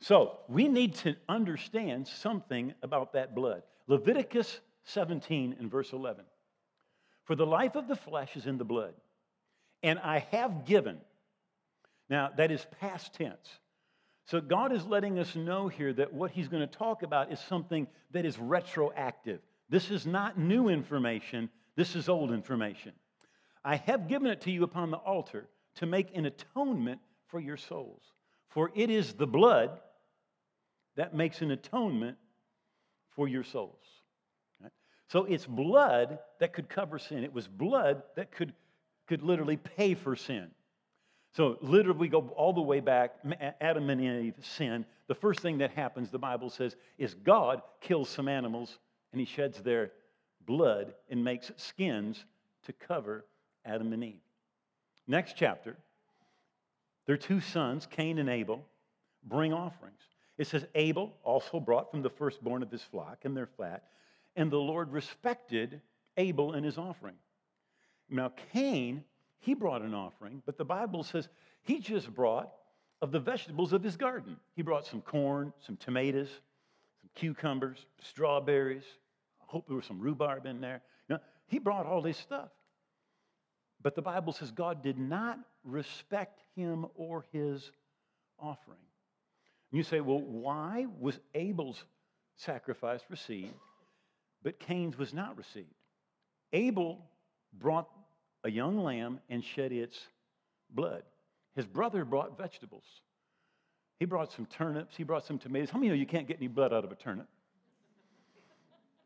So 0.00 0.38
we 0.48 0.68
need 0.68 0.94
to 0.96 1.16
understand 1.28 2.06
something 2.06 2.74
about 2.82 3.12
that 3.14 3.34
blood. 3.34 3.62
Leviticus 3.86 4.60
17 4.84 5.56
and 5.58 5.70
verse 5.70 5.92
11. 5.92 6.24
For 7.24 7.34
the 7.34 7.46
life 7.46 7.74
of 7.74 7.88
the 7.88 7.96
flesh 7.96 8.36
is 8.36 8.46
in 8.46 8.58
the 8.58 8.64
blood. 8.64 8.94
And 9.82 9.98
I 9.98 10.20
have 10.30 10.64
given. 10.64 10.98
Now, 12.08 12.30
that 12.36 12.50
is 12.50 12.66
past 12.80 13.14
tense. 13.14 13.48
So 14.26 14.40
God 14.40 14.72
is 14.72 14.86
letting 14.86 15.18
us 15.18 15.36
know 15.36 15.68
here 15.68 15.92
that 15.92 16.12
what 16.12 16.30
he's 16.30 16.48
going 16.48 16.66
to 16.66 16.78
talk 16.78 17.02
about 17.02 17.30
is 17.30 17.40
something 17.40 17.86
that 18.12 18.24
is 18.24 18.38
retroactive. 18.38 19.40
This 19.68 19.90
is 19.90 20.06
not 20.06 20.38
new 20.38 20.68
information, 20.68 21.50
this 21.76 21.96
is 21.96 22.08
old 22.08 22.32
information. 22.32 22.92
I 23.64 23.76
have 23.76 24.08
given 24.08 24.28
it 24.28 24.42
to 24.42 24.50
you 24.50 24.62
upon 24.62 24.90
the 24.90 24.98
altar 24.98 25.48
to 25.76 25.86
make 25.86 26.14
an 26.16 26.26
atonement 26.26 27.00
for 27.28 27.40
your 27.40 27.56
souls. 27.56 28.02
For 28.48 28.70
it 28.74 28.90
is 28.90 29.14
the 29.14 29.26
blood 29.26 29.80
that 30.96 31.14
makes 31.14 31.42
an 31.42 31.50
atonement 31.50 32.16
for 33.16 33.26
your 33.26 33.42
souls. 33.42 33.84
So 35.08 35.24
it's 35.24 35.46
blood 35.46 36.18
that 36.40 36.52
could 36.52 36.68
cover 36.68 36.98
sin. 36.98 37.24
It 37.24 37.32
was 37.32 37.46
blood 37.46 38.02
that 38.16 38.32
could 38.32 38.52
could 39.06 39.22
literally 39.22 39.56
pay 39.56 39.94
for 39.94 40.16
sin. 40.16 40.50
So, 41.32 41.58
literally, 41.60 41.98
we 41.98 42.08
go 42.08 42.28
all 42.36 42.52
the 42.52 42.62
way 42.62 42.80
back. 42.80 43.16
Adam 43.60 43.90
and 43.90 44.00
Eve 44.00 44.34
sin. 44.40 44.86
The 45.08 45.14
first 45.14 45.40
thing 45.40 45.58
that 45.58 45.72
happens, 45.72 46.10
the 46.10 46.18
Bible 46.18 46.48
says, 46.48 46.76
is 46.96 47.14
God 47.14 47.60
kills 47.80 48.08
some 48.08 48.28
animals 48.28 48.78
and 49.12 49.20
he 49.20 49.26
sheds 49.26 49.60
their 49.60 49.90
blood 50.46 50.94
and 51.10 51.22
makes 51.22 51.50
skins 51.56 52.24
to 52.64 52.72
cover 52.72 53.24
Adam 53.64 53.92
and 53.92 54.04
Eve. 54.04 54.20
Next 55.06 55.34
chapter, 55.36 55.76
their 57.06 57.16
two 57.16 57.40
sons, 57.40 57.86
Cain 57.90 58.18
and 58.18 58.28
Abel, 58.28 58.64
bring 59.24 59.52
offerings. 59.52 60.00
It 60.38 60.46
says, 60.46 60.64
Abel 60.74 61.12
also 61.22 61.60
brought 61.60 61.90
from 61.90 62.02
the 62.02 62.10
firstborn 62.10 62.62
of 62.62 62.70
his 62.70 62.82
flock 62.82 63.24
and 63.24 63.36
their 63.36 63.46
fat, 63.46 63.84
and 64.36 64.50
the 64.50 64.58
Lord 64.58 64.92
respected 64.92 65.80
Abel 66.16 66.52
and 66.52 66.64
his 66.64 66.78
offering. 66.78 67.16
Now, 68.08 68.32
Cain, 68.52 69.04
he 69.40 69.54
brought 69.54 69.82
an 69.82 69.94
offering, 69.94 70.42
but 70.46 70.58
the 70.58 70.64
Bible 70.64 71.02
says 71.02 71.28
he 71.62 71.78
just 71.78 72.12
brought 72.14 72.50
of 73.02 73.10
the 73.12 73.20
vegetables 73.20 73.72
of 73.72 73.82
his 73.82 73.96
garden. 73.96 74.36
He 74.54 74.62
brought 74.62 74.86
some 74.86 75.02
corn, 75.02 75.52
some 75.60 75.76
tomatoes, 75.76 76.28
some 77.00 77.10
cucumbers, 77.14 77.86
strawberries. 78.02 78.84
I 79.40 79.44
hope 79.46 79.66
there 79.66 79.76
was 79.76 79.86
some 79.86 80.00
rhubarb 80.00 80.46
in 80.46 80.60
there. 80.60 80.82
You 81.08 81.16
know, 81.16 81.20
he 81.46 81.58
brought 81.58 81.86
all 81.86 82.02
this 82.02 82.18
stuff. 82.18 82.50
But 83.82 83.94
the 83.94 84.02
Bible 84.02 84.32
says 84.32 84.50
God 84.50 84.82
did 84.82 84.98
not 84.98 85.38
respect 85.62 86.40
him 86.56 86.86
or 86.94 87.26
his 87.32 87.70
offering. 88.38 88.78
And 89.70 89.78
you 89.78 89.84
say, 89.84 90.00
well, 90.00 90.20
why 90.20 90.86
was 90.98 91.18
Abel's 91.34 91.84
sacrifice 92.36 93.02
received, 93.10 93.52
but 94.44 94.60
Cain's 94.60 94.96
was 94.96 95.12
not 95.12 95.36
received? 95.36 95.74
Abel 96.52 97.04
brought 97.58 97.88
a 98.44 98.50
young 98.50 98.78
lamb 98.78 99.18
and 99.28 99.42
shed 99.42 99.72
its 99.72 99.98
blood. 100.70 101.02
His 101.56 101.66
brother 101.66 102.04
brought 102.04 102.38
vegetables. 102.38 102.84
He 103.98 104.04
brought 104.04 104.30
some 104.32 104.46
turnips, 104.46 104.96
he 104.96 105.02
brought 105.02 105.24
some 105.24 105.38
tomatoes. 105.38 105.70
How 105.70 105.78
many 105.78 105.90
of 105.90 105.96
you 105.96 106.06
can't 106.06 106.28
get 106.28 106.36
any 106.36 106.48
blood 106.48 106.72
out 106.72 106.84
of 106.84 106.92
a 106.92 106.94
turnip? 106.94 107.26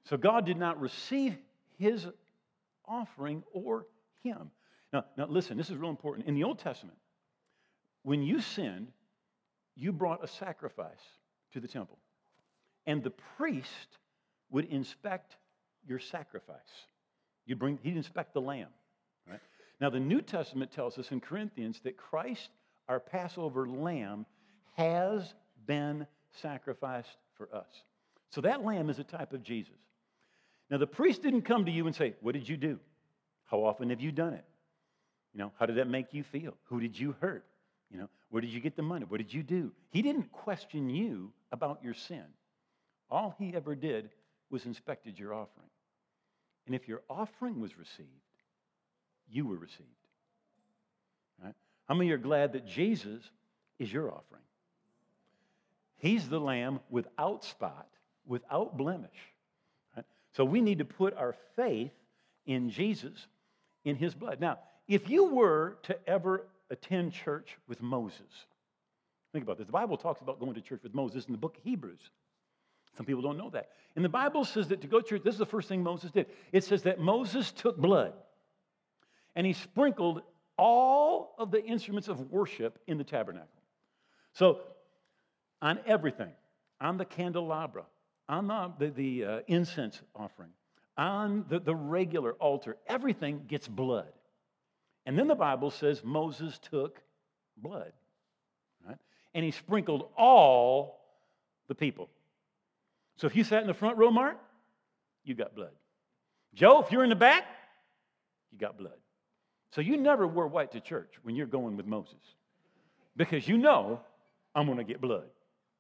So 0.05 0.17
God 0.17 0.45
did 0.45 0.57
not 0.57 0.81
receive 0.81 1.37
his 1.79 2.07
offering 2.87 3.43
or 3.53 3.87
him. 4.23 4.51
Now, 4.93 5.05
now 5.17 5.27
listen, 5.27 5.57
this 5.57 5.71
is 5.71 5.77
real 5.77 5.91
important. 5.91 6.27
In 6.27 6.35
the 6.35 6.45
Old 6.45 6.59
Testament, 6.59 6.99
when 8.03 8.23
you 8.23 8.41
sinned, 8.41 8.89
you 9.77 9.93
brought 9.93 10.25
a 10.25 10.27
sacrifice 10.27 11.03
to 11.53 11.61
the 11.61 11.69
temple. 11.69 11.99
And 12.87 13.05
the 13.05 13.13
priest 13.37 13.99
would 14.51 14.67
inspect 14.67 15.37
your 15.87 15.99
sacrifice. 15.99 16.57
You'd 17.47 17.59
bring, 17.59 17.79
he'd 17.83 17.97
inspect 17.97 18.35
the 18.35 18.41
lamb. 18.41 18.69
Right? 19.29 19.41
Now, 19.81 19.91
the 19.91 20.01
New 20.01 20.21
Testament 20.21 20.71
tells 20.71 20.99
us 20.99 21.11
in 21.11 21.21
Corinthians 21.21 21.81
that 21.85 21.97
Christ, 21.97 22.51
our 22.89 23.01
Passover 23.01 23.69
lamb, 23.69 24.27
has 24.77 25.35
been 25.67 26.07
sacrificed 26.43 27.17
for 27.37 27.49
us. 27.55 27.67
So 28.31 28.41
that 28.43 28.65
lamb 28.65 28.91
is 28.91 28.99
a 28.99 29.05
type 29.05 29.33
of 29.33 29.43
Jesus. 29.43 29.75
Now, 30.71 30.79
the 30.79 30.87
priest 30.87 31.23
didn't 31.23 31.43
come 31.43 31.65
to 31.65 31.71
you 31.71 31.87
and 31.87 31.97
say, 31.97 32.15
What 32.21 32.35
did 32.35 32.49
you 32.49 32.57
do? 32.57 32.79
How 33.47 33.65
often 33.65 33.91
have 33.91 34.01
you 34.01 34.13
done 34.13 34.35
it? 34.35 34.45
You 35.33 35.41
know, 35.41 35.53
how 35.59 35.67
did 35.67 35.77
that 35.77 35.89
make 35.89 36.13
you 36.13 36.23
feel? 36.23 36.55
Who 36.65 36.81
did 36.81 36.99
you 36.99 37.15
hurt? 37.21 37.45
You 37.91 37.99
know, 37.99 38.09
where 38.31 38.43
did 38.43 38.51
you 38.51 38.61
get 38.61 38.77
the 38.77 38.83
money? 38.83 39.07
What 39.09 39.19
did 39.19 39.33
you 39.33 39.43
do? 39.43 39.73
He 39.91 40.03
didn't 40.03 40.31
question 40.31 40.91
you 40.91 41.33
about 41.53 41.83
your 41.83 41.95
sin. 41.95 42.25
All 43.11 43.35
he 43.39 43.55
ever 43.55 43.75
did 43.75 44.11
was 44.51 44.67
inspected 44.67 45.19
your 45.19 45.35
offering. 45.35 45.69
And 46.67 46.75
if 46.75 46.89
your 46.89 47.03
offering 47.09 47.61
was 47.61 47.79
received, 47.79 48.09
you 49.31 49.47
were 49.47 49.57
received. 49.57 49.89
Right? 51.43 51.55
How 51.87 51.95
many 51.95 52.11
are 52.11 52.19
glad 52.19 52.53
that 52.53 52.67
Jesus 52.67 53.23
is 53.79 53.93
your 53.93 54.09
offering? 54.09 54.43
He's 55.99 56.29
the 56.29 56.41
lamb 56.41 56.81
without 56.91 57.45
spot, 57.45 57.89
without 58.27 58.77
blemish. 58.77 59.11
Right? 59.97 60.05
So 60.33 60.45
we 60.45 60.61
need 60.61 60.79
to 60.79 60.85
put 60.85 61.15
our 61.15 61.35
faith 61.57 61.93
in 62.47 62.71
Jesus, 62.71 63.27
in 63.85 63.97
his 63.97 64.15
blood. 64.15 64.41
Now, 64.41 64.59
if 64.87 65.09
you 65.09 65.25
were 65.25 65.79
to 65.85 65.99
ever 66.09 66.47
attend 66.71 67.13
church 67.13 67.57
with 67.67 67.83
Moses, 67.83 68.47
think 69.33 69.45
about 69.45 69.59
this. 69.59 69.67
The 69.67 69.73
Bible 69.73 69.97
talks 69.97 70.21
about 70.21 70.41
going 70.41 70.55
to 70.55 70.61
church 70.61 70.83
with 70.83 70.95
Moses 70.95 71.27
in 71.27 71.33
the 71.33 71.39
book 71.39 71.57
of 71.57 71.63
Hebrews. 71.63 72.11
Some 72.99 73.07
people 73.07 73.23
don't 73.23 73.39
know 73.39 73.51
that. 73.51 73.69
And 73.95 74.05
the 74.05 74.09
Bible 74.09 74.45
says 74.45 74.67
that 74.69 74.81
to 74.81 74.89
go 74.89 75.01
to 75.01 75.09
church, 75.09 75.23
this 75.23 75.35
is 75.35 75.39
the 75.39 75.47
first 75.47 75.69
thing 75.69 75.85
Moses 75.85 76.11
did. 76.11 76.27
It 76.51 76.65
says 76.65 76.83
that 76.83 76.99
Moses 76.99 77.53
took 77.53 77.77
blood 77.77 78.13
and 79.37 79.47
he 79.47 79.53
sprinkled 79.53 80.23
all 80.57 81.37
of 81.39 81.53
the 81.53 81.65
instruments 81.65 82.09
of 82.09 82.33
worship 82.33 82.77
in 82.89 82.99
the 82.99 83.05
tabernacle. 83.05 83.49
So, 84.33 84.63
on 85.63 85.79
everything, 85.87 86.33
on 86.81 86.97
the 86.97 87.05
candelabra, 87.05 87.85
on 88.29 88.49
the, 88.49 88.73
the, 88.81 88.91
the 88.91 89.25
uh, 89.25 89.41
incense 89.47 90.03
offering, 90.17 90.51
on 90.97 91.45
the, 91.49 91.61
the 91.61 91.77
regular 91.77 92.33
altar, 92.33 92.79
everything 92.89 93.45
gets 93.47 93.69
blood. 93.69 94.13
And 95.07 95.17
then 95.17 95.29
the 95.29 95.37
Bible 95.37 95.71
says 95.71 96.03
Moses 96.03 96.59
took 96.59 97.01
blood, 97.57 97.93
right? 98.85 98.99
And 99.35 99.45
he 99.45 99.53
sprinkled 99.53 100.09
all 100.17 100.99
the 101.69 101.77
people. 101.77 102.09
So 103.19 103.27
if 103.27 103.37
you 103.37 103.45
sat 103.45 103.61
in 103.61 103.67
the 103.67 103.75
front 103.75 103.99
row, 103.99 104.11
Mark, 104.11 104.39
you 105.25 105.35
got 105.35 105.55
blood. 105.55 105.73
Joe, 106.55 106.81
if 106.81 106.91
you're 106.91 107.03
in 107.03 107.11
the 107.11 107.17
back, 107.17 107.45
you 108.51 108.59
got 108.59 108.79
blood. 108.79 108.97
So 109.73 109.81
you 109.81 109.97
never 109.97 110.27
wear 110.27 110.47
white 110.47 110.73
to 110.73 110.81
church 110.81 111.13
when 111.23 111.37
you're 111.37 111.47
going 111.47 111.77
with 111.77 111.85
Moses 111.85 112.23
because 113.17 113.47
you 113.47 113.59
know 113.59 114.01
I'm 114.55 114.67
going 114.67 114.79
to 114.79 114.85
get 114.85 115.01
blood, 115.01 115.27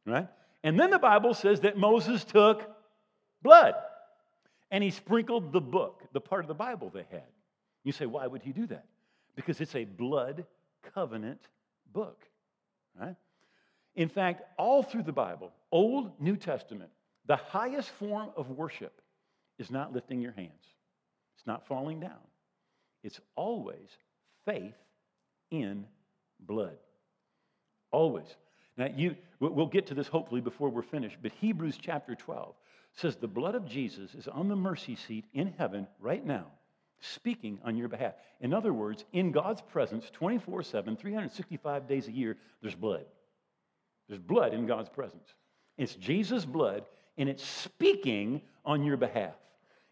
right? 0.04 0.28
And 0.62 0.78
then 0.78 0.90
the 0.90 0.98
Bible 0.98 1.32
says 1.32 1.60
that 1.60 1.78
Moses 1.78 2.24
took 2.24 2.68
blood 3.40 3.74
and 4.70 4.84
he 4.84 4.90
sprinkled 4.90 5.52
the 5.52 5.60
book, 5.60 6.02
the 6.12 6.20
part 6.20 6.44
of 6.44 6.48
the 6.48 6.54
Bible 6.54 6.90
they 6.92 7.06
had. 7.10 7.22
You 7.84 7.92
say, 7.92 8.04
why 8.04 8.26
would 8.26 8.42
he 8.42 8.52
do 8.52 8.66
that? 8.66 8.84
Because 9.36 9.60
it's 9.60 9.76
a 9.76 9.84
blood 9.84 10.44
covenant 10.94 11.40
book, 11.92 12.22
right? 13.00 13.16
In 13.94 14.08
fact, 14.08 14.42
all 14.58 14.82
through 14.82 15.04
the 15.04 15.12
Bible, 15.12 15.52
Old, 15.70 16.20
New 16.20 16.36
Testament, 16.36 16.90
the 17.28 17.36
highest 17.36 17.90
form 17.90 18.30
of 18.36 18.50
worship 18.50 19.00
is 19.58 19.70
not 19.70 19.92
lifting 19.92 20.20
your 20.20 20.32
hands, 20.32 20.74
it's 21.36 21.46
not 21.46 21.68
falling 21.68 22.00
down. 22.00 22.18
It's 23.04 23.20
always 23.36 23.88
faith 24.44 24.74
in 25.52 25.86
blood. 26.40 26.78
Always. 27.92 28.26
Now, 28.76 28.88
you, 28.94 29.16
we'll 29.40 29.66
get 29.66 29.86
to 29.88 29.94
this 29.94 30.08
hopefully 30.08 30.40
before 30.40 30.68
we're 30.68 30.82
finished, 30.82 31.16
but 31.22 31.32
Hebrews 31.40 31.78
chapter 31.80 32.14
12 32.14 32.54
says 32.94 33.16
the 33.16 33.28
blood 33.28 33.54
of 33.54 33.66
Jesus 33.66 34.14
is 34.14 34.26
on 34.26 34.48
the 34.48 34.56
mercy 34.56 34.96
seat 34.96 35.24
in 35.32 35.52
heaven 35.58 35.86
right 36.00 36.24
now, 36.24 36.46
speaking 37.00 37.58
on 37.64 37.76
your 37.76 37.88
behalf. 37.88 38.14
In 38.40 38.52
other 38.52 38.72
words, 38.72 39.04
in 39.12 39.32
God's 39.32 39.62
presence, 39.62 40.10
24 40.12 40.62
7, 40.62 40.96
365 40.96 41.88
days 41.88 42.08
a 42.08 42.12
year, 42.12 42.36
there's 42.62 42.74
blood. 42.74 43.04
There's 44.08 44.20
blood 44.20 44.54
in 44.54 44.66
God's 44.66 44.88
presence. 44.88 45.28
It's 45.76 45.94
Jesus' 45.94 46.44
blood 46.44 46.84
and 47.18 47.28
it's 47.28 47.44
speaking 47.44 48.40
on 48.64 48.84
your 48.84 48.96
behalf. 48.96 49.34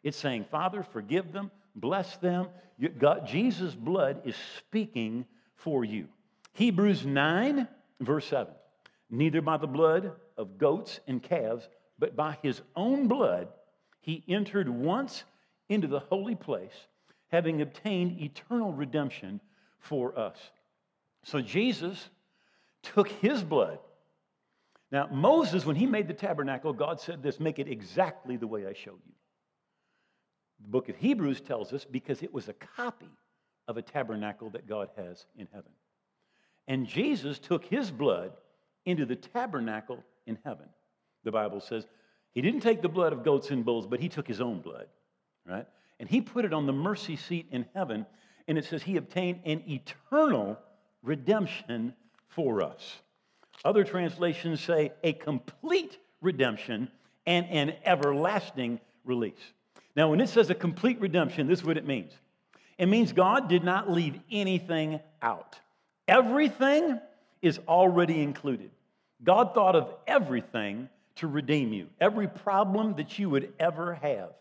It's 0.02 0.16
saying, 0.16 0.47
Father, 0.50 0.83
forgive 0.83 1.33
them, 1.33 1.50
bless 1.75 2.16
them. 2.18 2.47
God, 2.99 3.26
Jesus' 3.26 3.75
blood 3.75 4.23
is 4.25 4.37
speaking 4.59 5.26
for 5.56 5.85
you. 5.85 6.06
Hebrews 6.52 7.04
9, 7.04 7.66
verse 8.00 8.26
7. 8.26 8.52
Neither 9.11 9.40
by 9.40 9.56
the 9.56 9.66
blood 9.66 10.12
of 10.37 10.59
goats 10.59 11.00
and 11.06 11.23
calves, 11.23 11.68
but 11.99 12.14
by 12.14 12.38
his 12.42 12.62
own 12.75 13.09
blood, 13.09 13.49
he 14.00 14.23
entered 14.28 14.68
once 14.68 15.25
into 15.68 15.88
the 15.88 16.00
holy 16.00 16.35
place, 16.35 16.75
having 17.28 17.61
obtained 17.62 18.21
eternal 18.21 18.73
redemption 18.73 19.40
for 19.78 20.16
us. 20.18 20.37
So 21.25 21.40
Jesus 21.40 22.09
took 22.83 23.09
his 23.09 23.42
blood 23.42 23.78
now, 24.93 25.09
Moses, 25.11 25.66
when 25.66 25.76
he 25.76 25.87
made 25.87 26.07
the 26.07 26.14
tabernacle, 26.14 26.73
God 26.73 27.00
said 27.00 27.23
this 27.23 27.40
make 27.40 27.59
it 27.59 27.69
exactly 27.69 28.37
the 28.37 28.47
way 28.47 28.66
I 28.66 28.73
showed 28.73 29.00
you. 29.07 29.12
The 30.62 30.69
book 30.69 30.88
of 30.88 30.97
Hebrews 30.97 31.40
tells 31.40 31.73
us 31.73 31.85
because 31.85 32.23
it 32.23 32.33
was 32.33 32.49
a 32.49 32.55
copy 32.55 33.11
of 33.69 33.76
a 33.76 33.83
tabernacle 33.83 34.50
that 34.50 34.69
God 34.69 34.88
has 34.97 35.26
in 35.37 35.49
heaven. 35.52 35.73
And 36.69 36.87
Jesus 36.87 37.38
took 37.38 37.64
his 37.64 37.90
blood 37.90 38.33
into 38.85 39.05
the 39.05 39.16
tabernacle 39.16 40.02
in 40.26 40.38
heaven. 40.45 40.69
The 41.25 41.33
Bible 41.33 41.61
says 41.61 41.87
he 42.33 42.40
didn't 42.40 42.61
take 42.61 42.81
the 42.81 42.88
blood 42.88 43.12
of 43.12 43.25
goats 43.25 43.50
and 43.50 43.64
bulls, 43.64 43.87
but 43.87 44.00
he 44.00 44.09
took 44.09 44.28
his 44.28 44.40
own 44.40 44.61
blood, 44.61 44.87
right? 45.45 45.66
And 45.99 46.09
he 46.09 46.21
put 46.21 46.45
it 46.45 46.52
on 46.52 46.66
the 46.66 46.73
mercy 46.73 47.16
seat 47.16 47.49
in 47.50 47.66
heaven. 47.75 48.07
And 48.47 48.57
it 48.57 48.64
says 48.64 48.83
he 48.83 48.97
obtained 48.97 49.40
an 49.45 49.64
eternal 49.66 50.59
redemption 51.02 51.95
for 52.28 52.62
us. 52.62 53.00
Other 53.64 53.84
translations 53.84 54.60
say 54.60 54.92
a 55.02 55.12
complete 55.12 55.98
redemption 56.20 56.88
and 57.26 57.46
an 57.46 57.75
everlasting 57.84 58.80
release. 59.04 59.52
Now, 59.96 60.10
when 60.10 60.20
it 60.20 60.28
says 60.28 60.50
a 60.50 60.54
complete 60.54 61.00
redemption, 61.00 61.46
this 61.46 61.60
is 61.60 61.64
what 61.64 61.76
it 61.76 61.86
means 61.86 62.12
It 62.78 62.86
means 62.86 63.12
God 63.12 63.48
did 63.48 63.64
not 63.64 63.90
leave 63.90 64.18
anything 64.30 65.00
out. 65.22 65.58
Everything 66.06 67.00
is 67.42 67.58
already 67.66 68.22
included. 68.22 68.70
God 69.25 69.54
thought 69.54 69.75
of 69.75 69.94
everything 70.06 70.88
to 71.16 71.26
redeem 71.26 71.72
you, 71.72 71.88
every 72.00 72.28
problem 72.28 72.94
that 72.96 73.18
you 73.18 73.30
would 73.30 73.52
ever 73.58 73.94
have. 73.94 74.32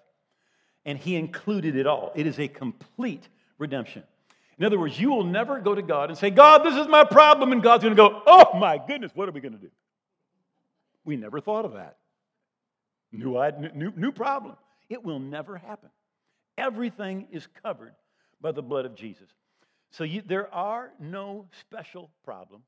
And 0.83 0.99
He 0.99 1.15
included 1.15 1.75
it 1.75 1.87
all. 1.87 2.11
It 2.15 2.27
is 2.27 2.39
a 2.39 2.47
complete 2.47 3.27
redemption. 3.57 4.03
In 4.57 4.65
other 4.65 4.79
words, 4.79 4.99
you 4.99 5.09
will 5.09 5.23
never 5.23 5.59
go 5.59 5.75
to 5.75 5.81
God 5.81 6.09
and 6.09 6.17
say, 6.17 6.29
God, 6.29 6.59
this 6.63 6.75
is 6.75 6.87
my 6.87 7.03
problem. 7.03 7.51
And 7.51 7.61
God's 7.61 7.83
going 7.83 7.95
to 7.95 8.01
go, 8.01 8.21
oh 8.25 8.57
my 8.57 8.77
goodness, 8.77 9.11
what 9.13 9.27
are 9.27 9.33
we 9.33 9.41
going 9.41 9.53
to 9.53 9.59
do? 9.59 9.71
We 11.03 11.17
never 11.17 11.41
thought 11.41 11.65
of 11.65 11.73
that. 11.73 11.97
New, 13.11 13.37
new, 13.73 13.91
new 13.95 14.11
problem. 14.11 14.55
It 14.89 15.03
will 15.03 15.19
never 15.19 15.57
happen. 15.57 15.89
Everything 16.57 17.27
is 17.31 17.47
covered 17.63 17.93
by 18.41 18.51
the 18.51 18.61
blood 18.61 18.85
of 18.85 18.95
Jesus. 18.95 19.29
So 19.91 20.03
you, 20.03 20.21
there 20.25 20.53
are 20.53 20.91
no 20.99 21.47
special 21.59 22.09
problems. 22.23 22.65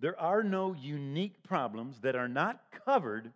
There 0.00 0.18
are 0.18 0.42
no 0.42 0.74
unique 0.74 1.42
problems 1.42 2.00
that 2.00 2.16
are 2.16 2.28
not 2.28 2.60
covered 2.84 3.32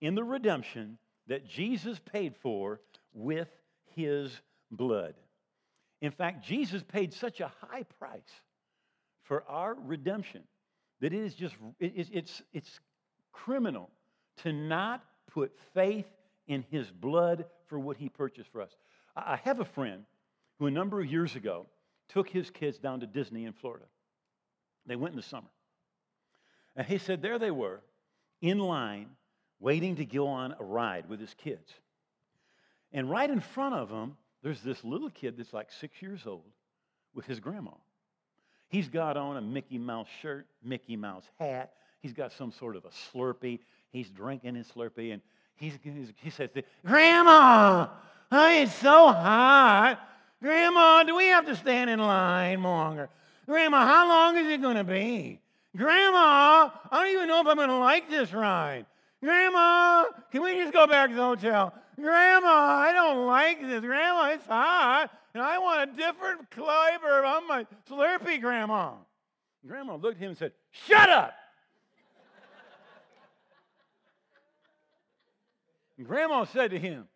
in 0.00 0.14
the 0.14 0.24
redemption 0.24 0.98
that 1.26 1.46
Jesus 1.46 1.98
paid 2.12 2.36
for 2.36 2.80
with 3.12 3.48
his 3.94 4.40
blood. 4.70 5.14
In 6.02 6.10
fact, 6.10 6.44
Jesus 6.44 6.82
paid 6.82 7.14
such 7.14 7.40
a 7.40 7.50
high 7.60 7.84
price 7.98 8.20
for 9.22 9.44
our 9.48 9.74
redemption 9.74 10.42
that 11.00 11.14
it 11.14 11.24
is 11.24 11.34
just, 11.34 11.54
it, 11.78 12.08
it's, 12.12 12.42
it's 12.52 12.80
criminal 13.30 13.88
to 14.42 14.52
not 14.52 15.04
put 15.30 15.52
faith 15.72 16.06
in 16.48 16.64
his 16.70 16.90
blood 16.90 17.44
for 17.66 17.78
what 17.78 17.96
he 17.96 18.08
purchased 18.08 18.50
for 18.50 18.60
us. 18.60 18.70
I 19.16 19.36
have 19.44 19.60
a 19.60 19.64
friend 19.64 20.04
who, 20.58 20.66
a 20.66 20.70
number 20.72 21.00
of 21.00 21.06
years 21.06 21.36
ago, 21.36 21.66
took 22.08 22.28
his 22.28 22.50
kids 22.50 22.78
down 22.78 23.00
to 23.00 23.06
Disney 23.06 23.44
in 23.44 23.52
Florida. 23.52 23.86
They 24.86 24.96
went 24.96 25.12
in 25.12 25.16
the 25.16 25.22
summer. 25.22 25.48
And 26.74 26.84
he 26.86 26.98
said, 26.98 27.22
there 27.22 27.38
they 27.38 27.52
were, 27.52 27.80
in 28.40 28.58
line, 28.58 29.06
waiting 29.60 29.96
to 29.96 30.04
go 30.04 30.26
on 30.26 30.56
a 30.58 30.64
ride 30.64 31.08
with 31.08 31.20
his 31.20 31.34
kids. 31.34 31.72
And 32.92 33.08
right 33.08 33.30
in 33.30 33.40
front 33.40 33.76
of 33.76 33.88
them, 33.88 34.16
there's 34.42 34.60
this 34.60 34.82
little 34.84 35.10
kid 35.10 35.36
that's 35.36 35.52
like 35.52 35.70
six 35.70 36.02
years 36.02 36.26
old 36.26 36.50
with 37.14 37.26
his 37.26 37.40
grandma. 37.40 37.72
He's 38.68 38.88
got 38.88 39.16
on 39.16 39.36
a 39.36 39.40
Mickey 39.40 39.78
Mouse 39.78 40.08
shirt, 40.20 40.46
Mickey 40.64 40.96
Mouse 40.96 41.24
hat. 41.38 41.74
He's 42.00 42.12
got 42.12 42.32
some 42.32 42.50
sort 42.52 42.74
of 42.74 42.84
a 42.84 42.88
Slurpee. 42.88 43.60
He's 43.90 44.08
drinking 44.08 44.54
his 44.54 44.66
Slurpee, 44.68 45.12
and 45.12 45.22
he's, 45.56 45.74
he 46.16 46.30
says, 46.30 46.48
Grandma, 46.84 47.88
oh, 48.32 48.62
it's 48.62 48.74
so 48.74 49.08
hot. 49.12 49.98
Grandma, 50.42 51.04
do 51.04 51.14
we 51.14 51.26
have 51.26 51.46
to 51.46 51.54
stand 51.54 51.90
in 51.90 52.00
line 52.00 52.62
longer? 52.62 53.10
Grandma, 53.46 53.86
how 53.86 54.08
long 54.08 54.36
is 54.38 54.48
it 54.48 54.62
going 54.62 54.76
to 54.76 54.84
be? 54.84 55.38
Grandma, 55.76 56.70
I 56.90 57.04
don't 57.04 57.14
even 57.14 57.28
know 57.28 57.40
if 57.40 57.46
I'm 57.46 57.56
going 57.56 57.68
to 57.68 57.76
like 57.76 58.10
this 58.10 58.32
ride. 58.32 58.86
Grandma, 59.22 60.06
can 60.30 60.42
we 60.42 60.54
just 60.54 60.72
go 60.72 60.86
back 60.86 61.10
to 61.10 61.14
the 61.14 61.22
hotel? 61.22 61.74
Grandma, 61.96 62.48
I 62.48 62.92
don't 62.92 63.26
like 63.26 63.60
this. 63.60 63.80
Grandma, 63.80 64.30
it's 64.30 64.46
hot, 64.46 65.10
and 65.34 65.42
I 65.42 65.58
want 65.58 65.90
a 65.90 65.96
different 65.96 66.50
flavor 66.50 67.24
on 67.24 67.46
my 67.46 67.66
Slurpee, 67.88 68.40
Grandma. 68.40 68.92
Grandma 69.66 69.96
looked 69.96 70.16
at 70.16 70.22
him 70.22 70.30
and 70.30 70.38
said, 70.38 70.52
Shut 70.70 71.08
up! 71.08 71.34
and 75.98 76.06
Grandma 76.06 76.44
said 76.44 76.70
to 76.70 76.78
him, 76.78 77.06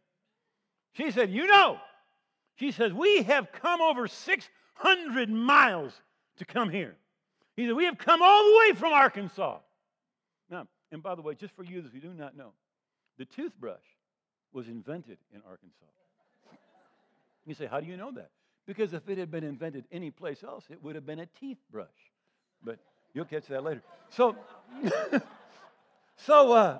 She 0.92 1.10
said, 1.10 1.30
You 1.30 1.46
know, 1.46 1.78
she 2.56 2.70
says, 2.70 2.92
We 2.92 3.22
have 3.22 3.50
come 3.52 3.80
over 3.80 4.06
600 4.06 5.30
miles 5.30 5.92
to 6.36 6.44
come 6.44 6.70
here. 6.70 6.96
He 7.56 7.66
said, 7.66 7.74
We 7.74 7.84
have 7.84 7.98
come 7.98 8.20
all 8.22 8.44
the 8.44 8.58
way 8.58 8.78
from 8.78 8.92
Arkansas. 8.92 9.58
Now, 10.50 10.68
and 10.92 11.02
by 11.02 11.14
the 11.14 11.22
way, 11.22 11.34
just 11.34 11.56
for 11.56 11.64
you 11.64 11.82
if 11.86 11.94
you 11.94 12.00
do 12.00 12.12
not 12.12 12.36
know, 12.36 12.52
the 13.18 13.24
toothbrush 13.24 13.80
was 14.56 14.66
invented 14.68 15.18
in 15.34 15.42
Arkansas. 15.46 15.84
You 17.46 17.54
say, 17.54 17.66
How 17.66 17.78
do 17.78 17.86
you 17.86 17.98
know 17.98 18.10
that? 18.12 18.30
Because 18.66 18.94
if 18.94 19.06
it 19.08 19.18
had 19.18 19.30
been 19.30 19.44
invented 19.44 19.84
anyplace 19.92 20.42
else, 20.42 20.64
it 20.70 20.82
would 20.82 20.94
have 20.94 21.04
been 21.06 21.18
a 21.20 21.26
teeth 21.38 21.58
brush. 21.70 21.86
But 22.64 22.78
you'll 23.12 23.26
catch 23.26 23.46
that 23.48 23.62
later. 23.62 23.82
So, 24.08 24.34
so, 26.16 26.54
uh, 26.54 26.78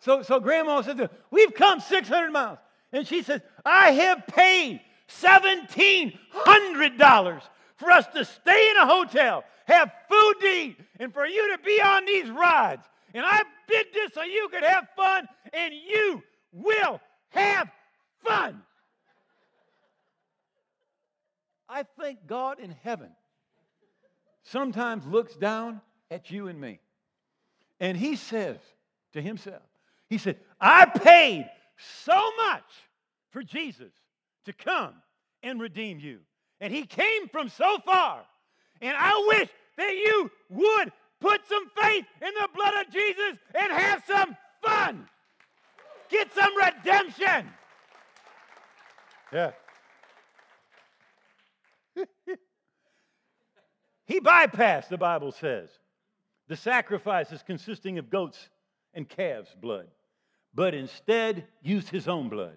so, 0.00 0.22
so 0.22 0.40
grandma 0.40 0.80
says, 0.80 0.98
We've 1.30 1.52
come 1.54 1.80
600 1.80 2.32
miles. 2.32 2.56
And 2.90 3.06
she 3.06 3.22
says, 3.22 3.42
I 3.66 3.90
have 3.92 4.26
paid 4.26 4.80
$1,700 5.22 7.42
for 7.76 7.90
us 7.90 8.06
to 8.14 8.24
stay 8.24 8.70
in 8.70 8.78
a 8.78 8.86
hotel, 8.86 9.44
have 9.66 9.92
food 10.08 10.34
to 10.40 10.46
eat, 10.46 10.78
and 10.98 11.12
for 11.12 11.26
you 11.26 11.54
to 11.54 11.62
be 11.62 11.82
on 11.82 12.06
these 12.06 12.30
rides. 12.30 12.86
And 13.12 13.26
I 13.26 13.42
did 13.68 13.88
this 13.92 14.14
so 14.14 14.22
you 14.22 14.48
could 14.50 14.64
have 14.64 14.88
fun, 14.96 15.28
and 15.52 15.74
you 15.74 16.22
will 16.52 17.00
have 17.30 17.70
fun. 18.24 18.62
I 21.68 21.84
think 22.00 22.26
God 22.26 22.58
in 22.58 22.74
heaven 22.82 23.10
sometimes 24.42 25.06
looks 25.06 25.36
down 25.36 25.80
at 26.10 26.30
you 26.30 26.48
and 26.48 26.60
me. 26.60 26.80
And 27.78 27.96
he 27.96 28.16
says 28.16 28.58
to 29.12 29.22
himself, 29.22 29.62
He 30.08 30.18
said, 30.18 30.36
I 30.60 30.86
paid 30.86 31.48
so 32.04 32.20
much 32.36 32.64
for 33.30 33.42
Jesus 33.42 33.92
to 34.44 34.52
come 34.52 34.94
and 35.42 35.60
redeem 35.60 36.00
you. 36.00 36.18
And 36.60 36.72
he 36.72 36.84
came 36.84 37.28
from 37.28 37.48
so 37.48 37.78
far. 37.86 38.20
And 38.82 38.96
I 38.98 39.24
wish 39.28 39.48
that 39.76 39.94
you 39.94 40.30
would 40.50 40.92
put 41.20 41.40
some 41.48 41.68
faith 41.80 42.04
in 42.20 42.34
the 42.34 42.48
blood 42.54 42.74
of 42.80 42.92
Jesus 42.92 43.38
and 43.54 43.72
have 43.72 44.02
some 44.06 44.36
fun. 44.62 45.06
Get 46.10 46.34
some 46.34 46.50
redemption. 46.56 47.48
Yeah. 49.32 49.52
he 54.06 54.20
bypassed, 54.20 54.88
the 54.88 54.98
Bible 54.98 55.32
says, 55.32 55.68
the 56.48 56.56
sacrifices 56.56 57.42
consisting 57.46 57.98
of 57.98 58.10
goats 58.10 58.48
and 58.92 59.08
calves' 59.08 59.54
blood, 59.60 59.86
but 60.52 60.74
instead 60.74 61.44
used 61.62 61.88
his 61.88 62.08
own 62.08 62.28
blood 62.28 62.56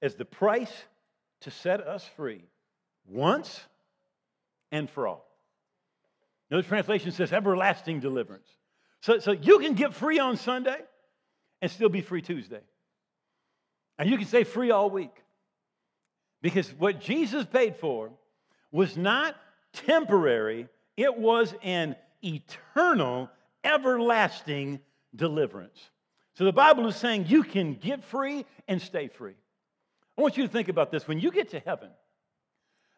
as 0.00 0.14
the 0.14 0.24
price 0.24 0.72
to 1.40 1.50
set 1.50 1.80
us 1.80 2.08
free 2.16 2.44
once 3.06 3.60
and 4.70 4.88
for 4.88 5.08
all. 5.08 5.26
Another 6.50 6.66
translation 6.66 7.10
says 7.12 7.32
everlasting 7.32 8.00
deliverance. 8.00 8.48
So, 9.00 9.18
so 9.18 9.32
you 9.32 9.58
can 9.58 9.74
get 9.74 9.94
free 9.94 10.18
on 10.18 10.36
Sunday 10.36 10.78
and 11.60 11.70
still 11.70 11.88
be 11.88 12.00
free 12.00 12.22
Tuesday. 12.22 12.60
And 13.98 14.08
you 14.08 14.16
can 14.16 14.26
stay 14.26 14.44
free 14.44 14.70
all 14.70 14.90
week. 14.90 15.14
Because 16.42 16.68
what 16.78 17.00
Jesus 17.00 17.44
paid 17.44 17.76
for 17.76 18.10
was 18.72 18.96
not 18.96 19.36
temporary, 19.72 20.68
it 20.96 21.16
was 21.16 21.54
an 21.62 21.96
eternal, 22.24 23.28
everlasting 23.62 24.80
deliverance. 25.14 25.78
So 26.34 26.44
the 26.44 26.52
Bible 26.52 26.86
is 26.88 26.96
saying 26.96 27.26
you 27.28 27.42
can 27.42 27.74
get 27.74 28.04
free 28.04 28.46
and 28.66 28.80
stay 28.80 29.08
free. 29.08 29.34
I 30.16 30.22
want 30.22 30.36
you 30.36 30.44
to 30.44 30.48
think 30.48 30.68
about 30.68 30.90
this. 30.90 31.06
When 31.06 31.20
you 31.20 31.30
get 31.30 31.50
to 31.50 31.60
heaven, 31.60 31.90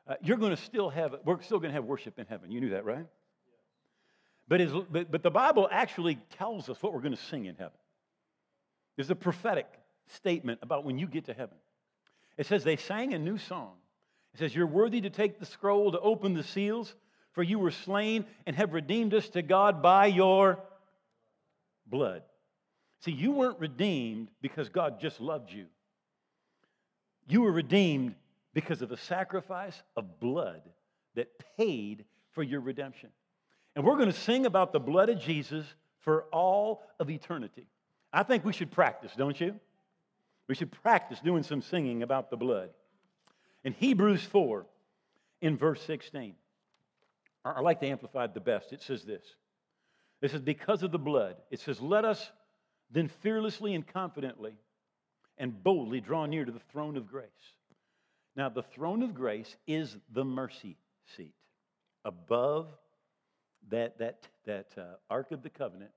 uh, 0.07 0.15
you're 0.23 0.37
going 0.37 0.55
to 0.55 0.63
still 0.63 0.91
have, 0.91 1.17
we're 1.25 1.41
still 1.43 1.59
going 1.59 1.71
to 1.71 1.75
have 1.75 1.85
worship 1.85 2.19
in 2.19 2.27
heaven. 2.27 2.51
You 2.53 2.61
knew 2.61 2.71
that, 2.71 2.85
right? 2.85 3.07
But, 4.49 4.93
but, 4.93 5.11
but 5.11 5.23
the 5.23 5.31
Bible 5.31 5.69
actually 5.71 6.17
tells 6.37 6.69
us 6.69 6.83
what 6.83 6.93
we're 6.93 7.01
going 7.01 7.17
to 7.17 7.23
sing 7.23 7.47
in 7.47 7.57
heaven. 7.57 7.73
There's 8.97 9.11
a 9.11 9.17
prophetic 9.17 9.67
statement 10.07 10.61
about 10.63 10.85
when 10.85 10.99
you 10.99 11.07
get 11.07 11.27
to 11.27 11.35
heaven. 11.35 11.57
It 12.37 12.47
says 12.47 12.65
they 12.65 12.77
sang 12.77 13.15
a 13.15 13.19
new 13.19 13.39
song. 13.39 13.75
It 14.35 14.39
says, 14.39 14.55
You're 14.55 14.67
worthy 14.67 15.01
to 15.03 15.11
take 15.11 15.39
the 15.39 15.47
scroll, 15.47 15.93
to 15.93 16.01
open 16.01 16.35
the 16.35 16.43
seals, 16.43 16.95
for 17.33 17.43
you 17.43 17.59
were 17.59 17.71
slain 17.71 18.27
and 18.47 18.57
have 18.57 18.73
redeemed 18.73 19.15
us 19.15 19.29
to 19.31 19.43
God 19.43 19.83
by 19.83 20.07
your 20.07 20.59
blood. 21.87 22.23
See, 23.01 23.13
you 23.13 23.33
weren't 23.33 23.59
redeemed 23.59 24.29
because 24.41 24.69
God 24.69 25.01
just 25.01 25.21
loved 25.21 25.51
you. 25.51 25.67
You 27.29 27.43
were 27.43 27.53
redeemed 27.53 28.15
because 28.55 28.83
of 28.83 28.89
the 28.89 28.97
sacrifice 28.97 29.83
of 29.97 30.21
blood 30.21 30.63
that 31.15 31.29
paid 31.57 32.05
for 32.33 32.43
your 32.43 32.61
redemption. 32.61 33.11
And 33.75 33.85
we're 33.85 33.97
going 33.97 34.13
to 34.13 34.19
sing 34.19 34.47
about 34.47 34.73
the 34.73 34.81
blood 34.81 35.09
of 35.09 35.19
Jesus 35.19 35.65
for 36.01 36.25
all 36.33 36.83
of 37.01 37.11
eternity. 37.11 37.67
I 38.13 38.23
think 38.23 38.45
we 38.45 38.53
should 38.53 38.71
practice, 38.71 39.13
don't 39.17 39.41
you? 39.41 39.55
We 40.49 40.55
should 40.55 40.71
practice 40.71 41.21
doing 41.21 41.43
some 41.43 41.63
singing 41.63 42.03
about 42.03 42.31
the 42.31 42.37
blood. 42.37 42.71
In 43.65 43.73
Hebrews 43.73 44.23
4, 44.25 44.67
in 45.41 45.57
verse 45.57 45.81
16, 45.83 46.35
I 47.45 47.61
like 47.61 47.81
to 47.81 47.87
amplify 47.87 48.27
the 48.27 48.41
best. 48.41 48.73
It 48.73 48.83
says 48.83 49.05
this 49.05 49.25
It 50.21 50.31
says, 50.31 50.41
Because 50.41 50.83
of 50.83 50.93
the 50.93 50.99
blood, 50.99 51.37
it 51.51 51.61
says, 51.61 51.81
Let 51.81 52.05
us 52.05 52.31
then 52.91 53.09
fearlessly 53.09 53.75
and 53.75 53.87
confidently 53.87 54.55
and 55.39 55.63
boldly 55.63 56.01
draw 56.01 56.27
near 56.27 56.45
to 56.45 56.53
the 56.53 56.61
throne 56.71 56.97
of 56.97 57.09
grace. 57.09 57.29
Now, 58.37 58.49
the 58.49 58.63
throne 58.63 59.03
of 59.03 59.15
grace 59.15 59.57
is 59.67 59.97
the 60.13 60.25
mercy 60.25 60.77
seat 61.17 61.35
above 62.05 62.69
that, 63.71 63.99
that, 63.99 64.27
that 64.47 64.69
uh, 64.77 64.83
Ark 65.11 65.33
of 65.33 65.43
the 65.43 65.51
Covenant. 65.51 65.91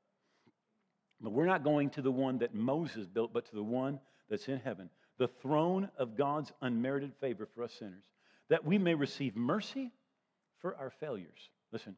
But 1.25 1.33
we're 1.33 1.47
not 1.47 1.63
going 1.63 1.89
to 1.91 2.03
the 2.03 2.11
one 2.11 2.37
that 2.37 2.53
Moses 2.53 3.07
built, 3.07 3.33
but 3.33 3.47
to 3.47 3.55
the 3.55 3.63
one 3.63 3.99
that's 4.29 4.47
in 4.47 4.59
heaven, 4.59 4.91
the 5.17 5.27
throne 5.27 5.89
of 5.97 6.15
God's 6.15 6.51
unmerited 6.61 7.13
favor 7.19 7.47
for 7.55 7.63
us 7.63 7.73
sinners, 7.73 8.03
that 8.49 8.63
we 8.63 8.77
may 8.77 8.93
receive 8.93 9.35
mercy 9.35 9.91
for 10.59 10.75
our 10.77 10.91
failures. 10.91 11.49
Listen, 11.71 11.95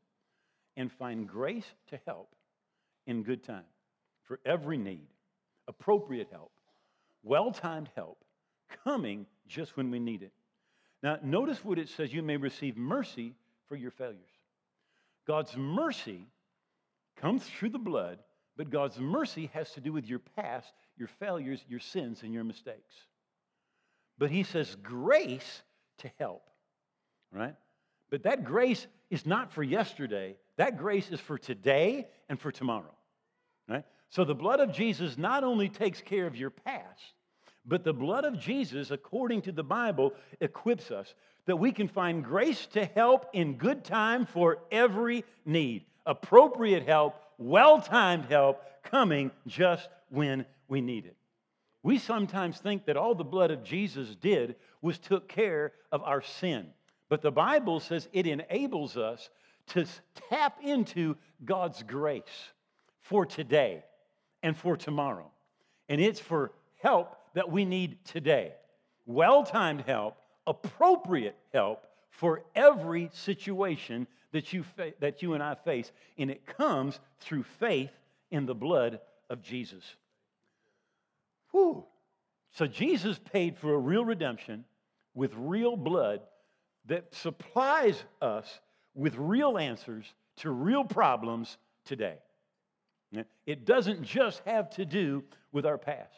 and 0.77 0.89
find 0.93 1.27
grace 1.27 1.65
to 1.89 1.99
help 2.05 2.33
in 3.05 3.21
good 3.21 3.43
time 3.43 3.65
for 4.23 4.39
every 4.45 4.77
need, 4.77 5.07
appropriate 5.67 6.29
help, 6.31 6.53
well 7.21 7.51
timed 7.51 7.89
help, 7.95 8.23
coming 8.85 9.25
just 9.45 9.75
when 9.75 9.91
we 9.91 9.99
need 9.99 10.23
it. 10.23 10.31
Now, 11.03 11.19
notice 11.21 11.65
what 11.65 11.79
it 11.79 11.89
says 11.89 12.13
you 12.13 12.23
may 12.23 12.37
receive 12.37 12.77
mercy 12.77 13.35
for 13.67 13.75
your 13.75 13.91
failures. 13.91 14.23
God's 15.27 15.57
mercy 15.57 16.27
comes 17.17 17.43
through 17.43 17.71
the 17.71 17.77
blood, 17.77 18.19
but 18.57 18.71
God's 18.71 18.99
mercy 18.99 19.49
has 19.53 19.71
to 19.73 19.81
do 19.81 19.93
with 19.93 20.05
your 20.05 20.19
past, 20.35 20.73
your 20.97 21.07
failures, 21.19 21.63
your 21.69 21.79
sins, 21.79 22.23
and 22.23 22.33
your 22.33 22.43
mistakes. 22.43 22.95
But 24.17 24.31
He 24.31 24.43
says 24.43 24.75
grace 24.81 25.61
to 25.99 26.11
help, 26.19 26.43
right? 27.31 27.55
But 28.09 28.23
that 28.23 28.43
grace 28.43 28.87
is 29.09 29.25
not 29.25 29.53
for 29.53 29.63
yesterday, 29.63 30.35
that 30.57 30.77
grace 30.77 31.11
is 31.11 31.19
for 31.19 31.37
today 31.37 32.07
and 32.27 32.39
for 32.39 32.51
tomorrow, 32.51 32.95
right? 33.69 33.85
So 34.09 34.25
the 34.25 34.35
blood 34.35 34.59
of 34.59 34.73
Jesus 34.73 35.17
not 35.17 35.43
only 35.43 35.69
takes 35.69 36.01
care 36.01 36.25
of 36.25 36.35
your 36.35 36.49
past, 36.49 37.13
but 37.65 37.83
the 37.83 37.93
blood 37.93 38.23
of 38.23 38.39
Jesus, 38.39 38.91
according 38.91 39.41
to 39.43 39.51
the 39.51 39.63
Bible, 39.63 40.13
equips 40.39 40.89
us 40.89 41.13
that 41.45 41.57
we 41.57 41.71
can 41.71 41.87
find 41.87 42.23
grace 42.23 42.65
to 42.67 42.85
help 42.85 43.27
in 43.33 43.57
good 43.57 43.83
time 43.83 44.25
for 44.25 44.59
every 44.71 45.25
need. 45.45 45.83
Appropriate 46.05 46.87
help, 46.87 47.15
well 47.37 47.81
timed 47.81 48.25
help, 48.25 48.61
coming 48.83 49.31
just 49.45 49.89
when 50.09 50.45
we 50.67 50.81
need 50.81 51.05
it. 51.05 51.15
We 51.83 51.99
sometimes 51.99 52.57
think 52.57 52.85
that 52.85 52.97
all 52.97 53.15
the 53.15 53.23
blood 53.23 53.51
of 53.51 53.63
Jesus 53.63 54.15
did 54.15 54.55
was 54.81 54.97
took 54.97 55.27
care 55.27 55.73
of 55.91 56.01
our 56.03 56.21
sin. 56.21 56.67
But 57.09 57.21
the 57.21 57.31
Bible 57.31 57.79
says 57.79 58.09
it 58.11 58.27
enables 58.27 58.97
us 58.97 59.29
to 59.67 59.85
tap 60.29 60.59
into 60.63 61.15
God's 61.45 61.83
grace 61.83 62.23
for 63.01 63.25
today 63.25 63.83
and 64.43 64.55
for 64.55 64.75
tomorrow. 64.75 65.31
And 65.89 66.01
it's 66.01 66.19
for 66.19 66.51
help 66.81 67.15
that 67.33 67.51
we 67.51 67.65
need 67.65 68.03
today. 68.05 68.53
Well 69.05 69.43
timed 69.43 69.81
help, 69.81 70.17
appropriate 70.45 71.37
help 71.53 71.83
for 72.09 72.43
every 72.55 73.09
situation 73.13 74.07
that 74.31 74.53
you, 74.53 74.63
fa- 74.63 74.93
that 74.99 75.21
you 75.21 75.33
and 75.33 75.43
I 75.43 75.55
face. 75.55 75.91
And 76.17 76.29
it 76.29 76.45
comes 76.45 76.99
through 77.19 77.43
faith 77.59 77.91
in 78.31 78.45
the 78.45 78.55
blood 78.55 78.99
of 79.29 79.41
Jesus. 79.41 79.83
Whew. 81.51 81.85
So 82.51 82.67
Jesus 82.67 83.19
paid 83.31 83.57
for 83.57 83.73
a 83.73 83.77
real 83.77 84.05
redemption 84.05 84.65
with 85.13 85.33
real 85.35 85.75
blood 85.75 86.21
that 86.85 87.13
supplies 87.13 88.03
us 88.21 88.59
with 88.95 89.15
real 89.17 89.57
answers 89.57 90.05
to 90.37 90.51
real 90.51 90.83
problems 90.83 91.57
today. 91.85 92.17
It 93.45 93.65
doesn't 93.65 94.03
just 94.03 94.41
have 94.45 94.69
to 94.71 94.85
do 94.85 95.23
with 95.51 95.65
our 95.65 95.77
past. 95.77 96.13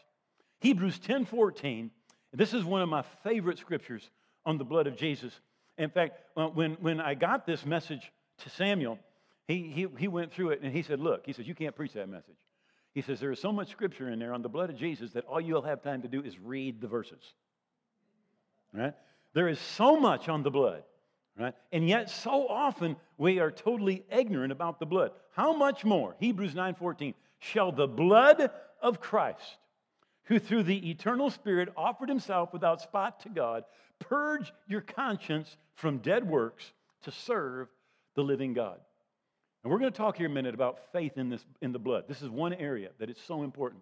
Hebrews 0.62 1.00
10 1.00 1.26
14, 1.26 1.92
this 2.34 2.54
is 2.54 2.66
one 2.66 2.82
of 2.82 2.90
my 2.90 3.04
favorite 3.24 3.60
scriptures 3.60 4.10
on 4.46 4.58
the 4.58 4.66
blood 4.66 4.88
of 4.88 4.98
Jesus. 4.98 5.40
In 5.80 5.90
fact, 5.90 6.20
when, 6.34 6.74
when 6.82 7.00
I 7.00 7.14
got 7.16 7.46
this 7.46 7.66
message 7.66 8.12
to 8.40 8.50
Samuel, 8.50 9.00
he, 9.48 9.64
he, 9.64 9.88
he 9.98 10.08
went 10.10 10.34
through 10.34 10.50
it 10.50 10.62
and 10.62 10.72
he 10.74 10.84
said, 10.84 11.00
Look, 11.00 11.26
he 11.26 11.34
says, 11.34 11.48
you 11.48 11.56
can't 11.56 11.76
preach 11.76 11.94
that 11.94 12.10
message. 12.10 12.36
He 12.94 13.02
says, 13.02 13.22
There 13.22 13.32
is 13.32 13.40
so 13.40 13.54
much 13.54 13.72
scripture 13.72 14.10
in 14.10 14.20
there 14.20 14.34
on 14.34 14.42
the 14.42 14.50
blood 14.50 14.70
of 14.70 14.76
Jesus 14.76 15.14
that 15.14 15.24
all 15.24 15.40
you'll 15.40 15.62
have 15.62 15.82
time 15.82 16.02
to 16.02 16.10
do 16.10 16.22
is 16.22 16.38
read 16.38 16.82
the 16.82 16.88
verses. 16.88 17.22
Right? 18.74 18.94
There 19.34 19.48
is 19.48 19.58
so 19.58 19.98
much 19.98 20.28
on 20.28 20.44
the 20.44 20.52
blood. 20.52 20.84
Right? 21.40 21.54
And 21.72 21.88
yet 21.88 22.10
so 22.10 22.48
often 22.50 22.98
we 23.18 23.40
are 23.40 23.50
totally 23.50 24.04
ignorant 24.12 24.52
about 24.52 24.80
the 24.80 24.86
blood. 24.86 25.12
How 25.32 25.54
much 25.54 25.86
more, 25.86 26.16
Hebrews 26.20 26.54
9:14, 26.54 27.14
shall 27.40 27.72
the 27.72 27.88
blood 27.88 28.52
of 28.82 29.00
Christ, 29.00 29.58
who 30.30 30.38
through 30.38 30.62
the 30.62 30.92
eternal 30.92 31.32
Spirit 31.32 31.70
offered 31.76 32.08
himself 32.08 32.54
without 32.54 32.82
spot 32.82 33.20
to 33.22 33.30
God, 33.30 33.64
purge 33.98 34.54
your 34.68 34.80
conscience 34.80 35.58
from 35.74 35.98
dead 35.98 36.26
works 36.26 36.72
to 37.02 37.12
serve 37.12 37.68
the 38.16 38.22
living 38.22 38.54
God. 38.54 38.80
And 39.64 39.72
we're 39.72 39.80
going 39.80 39.92
to 39.92 39.98
talk 39.98 40.18
here 40.18 40.28
a 40.28 40.30
minute 40.30 40.54
about 40.54 40.92
faith 40.94 41.18
in, 41.18 41.30
this, 41.30 41.44
in 41.62 41.72
the 41.72 41.80
blood. 41.80 42.04
This 42.08 42.22
is 42.22 42.30
one 42.30 42.54
area 42.54 42.92
that 43.00 43.10
is 43.10 43.18
so 43.26 43.42
important. 43.42 43.82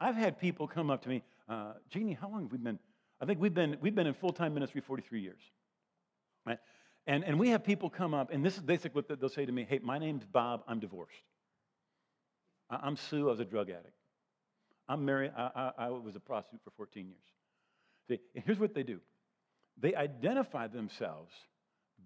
I've 0.00 0.14
had 0.14 0.38
people 0.38 0.68
come 0.68 0.88
up 0.88 1.02
to 1.02 1.08
me, 1.08 1.22
uh, 1.48 1.72
Jeannie, 1.90 2.16
how 2.18 2.30
long 2.30 2.44
have 2.44 2.52
we 2.52 2.58
been? 2.58 2.78
I 3.20 3.26
think 3.26 3.40
we've 3.40 3.52
been, 3.52 3.76
we've 3.80 3.94
been 3.94 4.06
in 4.06 4.14
full 4.14 4.32
time 4.32 4.54
ministry 4.54 4.80
43 4.80 5.20
years. 5.20 5.40
Right? 6.46 6.58
And, 7.08 7.24
and 7.24 7.40
we 7.40 7.48
have 7.48 7.64
people 7.64 7.90
come 7.90 8.14
up, 8.14 8.30
and 8.30 8.44
this 8.44 8.54
is 8.54 8.62
basically 8.62 9.02
what 9.02 9.20
they'll 9.20 9.28
say 9.28 9.44
to 9.44 9.52
me 9.52 9.66
Hey, 9.68 9.80
my 9.82 9.98
name's 9.98 10.24
Bob, 10.24 10.62
I'm 10.68 10.78
divorced. 10.78 11.16
I'm 12.70 12.96
Sue, 12.96 13.26
I 13.26 13.30
was 13.32 13.40
a 13.40 13.44
drug 13.44 13.68
addict. 13.68 13.96
I'm 14.92 15.06
married, 15.06 15.32
I, 15.34 15.50
I, 15.56 15.86
I 15.86 15.88
was 15.88 16.16
a 16.16 16.20
prostitute 16.20 16.60
for 16.64 16.70
14 16.76 17.06
years. 17.06 17.18
See, 18.08 18.42
here's 18.44 18.58
what 18.58 18.74
they 18.74 18.82
do 18.82 19.00
they 19.80 19.94
identify 19.94 20.66
themselves 20.66 21.32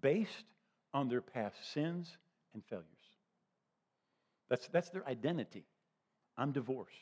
based 0.01 0.45
on 0.93 1.09
their 1.09 1.19
past 1.19 1.55
sins 1.73 2.07
and 2.53 2.63
failures. 2.69 2.85
That's, 4.49 4.69
that's 4.69 4.89
their 4.91 5.05
identity. 5.05 5.65
I'm 6.37 6.53
divorced. 6.53 6.95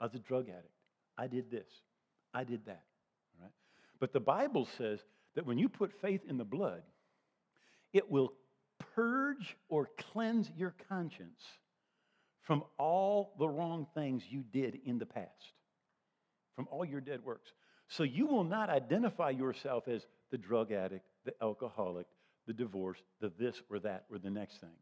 I 0.00 0.04
was 0.04 0.14
a 0.14 0.18
drug 0.18 0.48
addict. 0.48 0.72
I 1.18 1.26
did 1.26 1.50
this. 1.50 1.68
I 2.32 2.44
did 2.44 2.64
that. 2.64 2.84
All 3.36 3.42
right? 3.42 3.52
But 4.00 4.14
the 4.14 4.20
Bible 4.20 4.66
says 4.78 5.00
that 5.34 5.44
when 5.44 5.58
you 5.58 5.68
put 5.68 5.92
faith 6.00 6.22
in 6.26 6.38
the 6.38 6.44
blood, 6.44 6.82
it 7.92 8.10
will 8.10 8.32
purge 8.94 9.58
or 9.68 9.90
cleanse 9.98 10.50
your 10.56 10.74
conscience 10.88 11.42
from 12.48 12.64
all 12.78 13.34
the 13.38 13.46
wrong 13.46 13.86
things 13.94 14.22
you 14.26 14.42
did 14.42 14.80
in 14.86 14.98
the 14.98 15.04
past, 15.04 15.52
from 16.56 16.66
all 16.70 16.82
your 16.82 17.02
dead 17.02 17.22
works. 17.22 17.52
So 17.88 18.04
you 18.04 18.26
will 18.26 18.42
not 18.42 18.70
identify 18.70 19.28
yourself 19.28 19.86
as 19.86 20.06
the 20.30 20.38
drug 20.38 20.72
addict, 20.72 21.04
the 21.26 21.34
alcoholic, 21.42 22.06
the 22.46 22.54
divorce, 22.54 22.96
the 23.20 23.30
this 23.38 23.60
or 23.68 23.78
that 23.80 24.06
or 24.10 24.16
the 24.16 24.30
next 24.30 24.62
thing, 24.62 24.78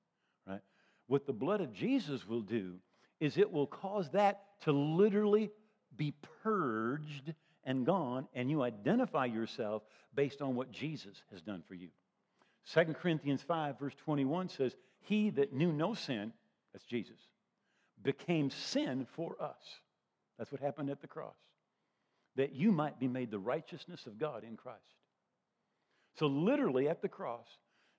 right? 0.47 0.61
What 1.09 1.27
the 1.27 1.33
blood 1.33 1.61
of 1.61 1.73
Jesus 1.73 2.25
will 2.25 2.43
do 2.43 2.77
is 3.19 3.37
it 3.37 3.51
will 3.51 3.67
cause 3.67 4.09
that 4.11 4.45
to 4.61 4.71
literally 4.71 5.51
be 5.97 6.15
purged 6.45 7.35
and 7.65 7.85
gone, 7.85 8.29
and 8.33 8.49
you 8.49 8.63
identify 8.63 9.25
yourself 9.25 9.83
based 10.15 10.41
on 10.41 10.55
what 10.55 10.71
Jesus 10.71 11.21
has 11.33 11.43
done 11.43 11.65
for 11.67 11.75
you. 11.75 11.89
2 12.73 12.95
Corinthians 12.95 13.43
5, 13.43 13.81
verse 13.81 13.95
21 14.05 14.51
says, 14.51 14.77
He 15.01 15.31
that 15.31 15.53
knew 15.53 15.73
no 15.73 15.95
sin, 15.95 16.33
that's 16.73 16.85
Jesus, 16.85 17.19
became 18.07 18.51
sin 18.51 19.07
for 19.15 19.37
us. 19.41 19.61
That's 20.39 20.51
what 20.51 20.61
happened 20.61 20.89
at 20.89 21.03
the 21.03 21.09
cross. 21.09 21.37
That 22.37 22.55
you 22.55 22.73
might 22.73 22.99
be 22.99 23.09
made 23.09 23.31
the 23.31 23.39
righteousness 23.39 24.07
of 24.07 24.19
God 24.19 24.45
in 24.45 24.57
Christ. 24.57 24.81
So, 26.19 26.27
literally 26.27 26.89
at 26.89 27.03
the 27.03 27.09
cross, 27.09 27.47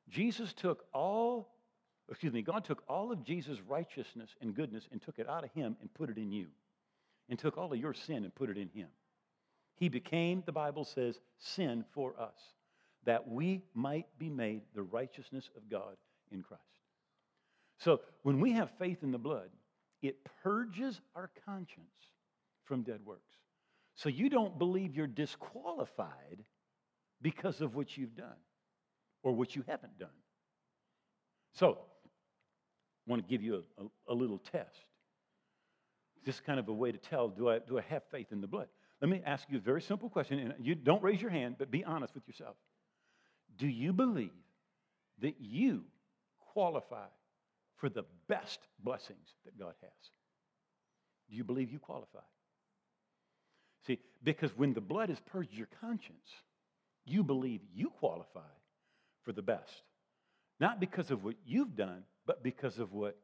Jesus 0.09 0.53
took 0.53 0.85
all, 0.93 1.53
excuse 2.09 2.33
me, 2.33 2.41
God 2.41 2.63
took 2.63 2.83
all 2.87 3.11
of 3.11 3.23
Jesus' 3.23 3.59
righteousness 3.67 4.29
and 4.41 4.55
goodness 4.55 4.87
and 4.91 5.01
took 5.01 5.19
it 5.19 5.29
out 5.29 5.43
of 5.43 5.51
him 5.51 5.75
and 5.81 5.93
put 5.93 6.09
it 6.09 6.17
in 6.17 6.31
you, 6.31 6.47
and 7.29 7.37
took 7.37 7.57
all 7.57 7.71
of 7.71 7.79
your 7.79 7.93
sin 7.93 8.23
and 8.23 8.33
put 8.33 8.49
it 8.49 8.57
in 8.57 8.69
him. 8.69 8.87
He 9.75 9.89
became, 9.89 10.41
the 10.45 10.51
Bible 10.51 10.85
says, 10.85 11.19
sin 11.37 11.83
for 11.91 12.19
us, 12.19 12.39
that 13.05 13.27
we 13.27 13.61
might 13.75 14.07
be 14.17 14.29
made 14.29 14.61
the 14.73 14.81
righteousness 14.81 15.49
of 15.55 15.69
God 15.69 15.97
in 16.31 16.41
Christ. 16.41 16.63
So, 17.79 18.01
when 18.23 18.39
we 18.39 18.53
have 18.53 18.71
faith 18.79 19.03
in 19.03 19.11
the 19.11 19.19
blood, 19.19 19.49
it 20.01 20.17
purges 20.43 21.01
our 21.15 21.29
conscience 21.45 21.87
from 22.65 22.83
dead 22.83 22.99
works. 23.05 23.35
So 23.95 24.09
you 24.09 24.29
don't 24.29 24.59
believe 24.59 24.95
you're 24.95 25.07
disqualified 25.07 26.43
because 27.21 27.61
of 27.61 27.75
what 27.75 27.97
you've 27.97 28.15
done 28.15 28.37
or 29.23 29.33
what 29.33 29.55
you 29.55 29.63
haven't 29.67 29.97
done. 29.97 30.09
So, 31.53 31.79
I 33.07 33.09
want 33.09 33.23
to 33.23 33.29
give 33.29 33.41
you 33.41 33.63
a, 33.77 33.83
a, 33.83 34.13
a 34.13 34.15
little 34.15 34.37
test. 34.37 34.85
This 36.25 36.35
is 36.35 36.41
kind 36.41 36.59
of 36.59 36.67
a 36.67 36.73
way 36.73 36.91
to 36.91 36.97
tell 36.97 37.29
do 37.29 37.49
I, 37.49 37.59
do 37.59 37.79
I 37.79 37.81
have 37.89 38.03
faith 38.11 38.27
in 38.31 38.41
the 38.41 38.47
blood? 38.47 38.67
Let 39.01 39.09
me 39.09 39.21
ask 39.25 39.45
you 39.49 39.57
a 39.57 39.61
very 39.61 39.81
simple 39.81 40.09
question, 40.09 40.39
and 40.39 40.53
you 40.59 40.75
don't 40.75 41.01
raise 41.01 41.21
your 41.21 41.31
hand, 41.31 41.55
but 41.57 41.71
be 41.71 41.83
honest 41.83 42.13
with 42.13 42.27
yourself. 42.27 42.55
Do 43.57 43.67
you 43.67 43.93
believe 43.93 44.31
that 45.21 45.35
you 45.39 45.83
qualify 46.53 47.07
for 47.77 47.89
the 47.89 48.03
best 48.27 48.59
blessings 48.83 49.35
that 49.45 49.57
God 49.57 49.73
has? 49.81 50.11
Do 51.29 51.35
you 51.35 51.43
believe 51.43 51.71
you 51.71 51.79
qualify? 51.79 52.19
See, 53.85 53.99
because 54.23 54.51
when 54.57 54.73
the 54.73 54.81
blood 54.81 55.09
has 55.09 55.19
purged 55.19 55.53
your 55.53 55.67
conscience, 55.81 56.27
you 57.05 57.23
believe 57.23 57.61
you 57.73 57.89
qualify 57.99 58.39
for 59.23 59.31
the 59.31 59.41
best. 59.41 59.83
Not 60.59 60.79
because 60.79 61.11
of 61.11 61.23
what 61.23 61.35
you've 61.45 61.75
done, 61.75 62.03
but 62.25 62.43
because 62.43 62.79
of 62.79 62.93
what 62.93 63.17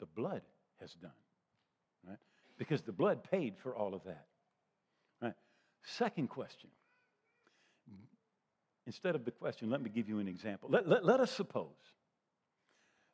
the 0.00 0.06
blood 0.06 0.42
has 0.80 0.92
done. 0.94 1.10
Right? 2.06 2.18
Because 2.58 2.82
the 2.82 2.92
blood 2.92 3.24
paid 3.30 3.54
for 3.62 3.74
all 3.74 3.94
of 3.94 4.04
that. 4.04 4.26
Right? 5.22 5.34
Second 5.84 6.28
question. 6.28 6.70
Instead 8.86 9.14
of 9.14 9.24
the 9.24 9.30
question, 9.30 9.70
let 9.70 9.80
me 9.80 9.88
give 9.88 10.08
you 10.08 10.18
an 10.18 10.28
example. 10.28 10.68
Let, 10.70 10.86
let, 10.86 11.04
let 11.04 11.20
us 11.20 11.30
suppose 11.30 11.70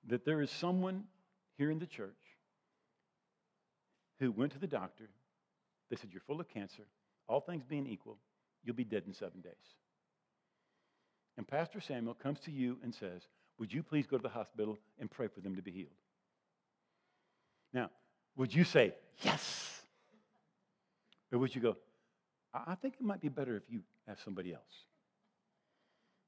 that 0.08 0.24
there 0.24 0.40
is 0.40 0.50
someone 0.50 1.04
here 1.56 1.70
in 1.70 1.78
the 1.78 1.86
church 1.86 2.16
who 4.18 4.30
went 4.30 4.52
to 4.52 4.58
the 4.58 4.66
doctor. 4.66 5.08
They 5.90 5.96
said, 5.96 6.10
You're 6.12 6.22
full 6.22 6.40
of 6.40 6.48
cancer. 6.48 6.84
All 7.28 7.40
things 7.40 7.64
being 7.64 7.86
equal, 7.86 8.18
you'll 8.64 8.76
be 8.76 8.84
dead 8.84 9.04
in 9.06 9.14
seven 9.14 9.40
days. 9.40 9.52
And 11.36 11.46
Pastor 11.46 11.80
Samuel 11.80 12.14
comes 12.14 12.40
to 12.40 12.50
you 12.50 12.78
and 12.82 12.94
says, 12.94 13.22
Would 13.58 13.72
you 13.72 13.82
please 13.82 14.06
go 14.06 14.16
to 14.16 14.22
the 14.22 14.28
hospital 14.28 14.78
and 14.98 15.10
pray 15.10 15.28
for 15.28 15.40
them 15.40 15.56
to 15.56 15.62
be 15.62 15.70
healed? 15.70 15.90
Now, 17.72 17.90
would 18.36 18.54
you 18.54 18.64
say, 18.64 18.94
Yes? 19.22 19.82
Or 21.32 21.38
would 21.38 21.54
you 21.54 21.60
go, 21.60 21.76
I 22.52 22.74
think 22.74 22.94
it 22.94 23.04
might 23.04 23.20
be 23.20 23.28
better 23.28 23.56
if 23.56 23.62
you 23.68 23.82
ask 24.08 24.24
somebody 24.24 24.52
else? 24.52 24.84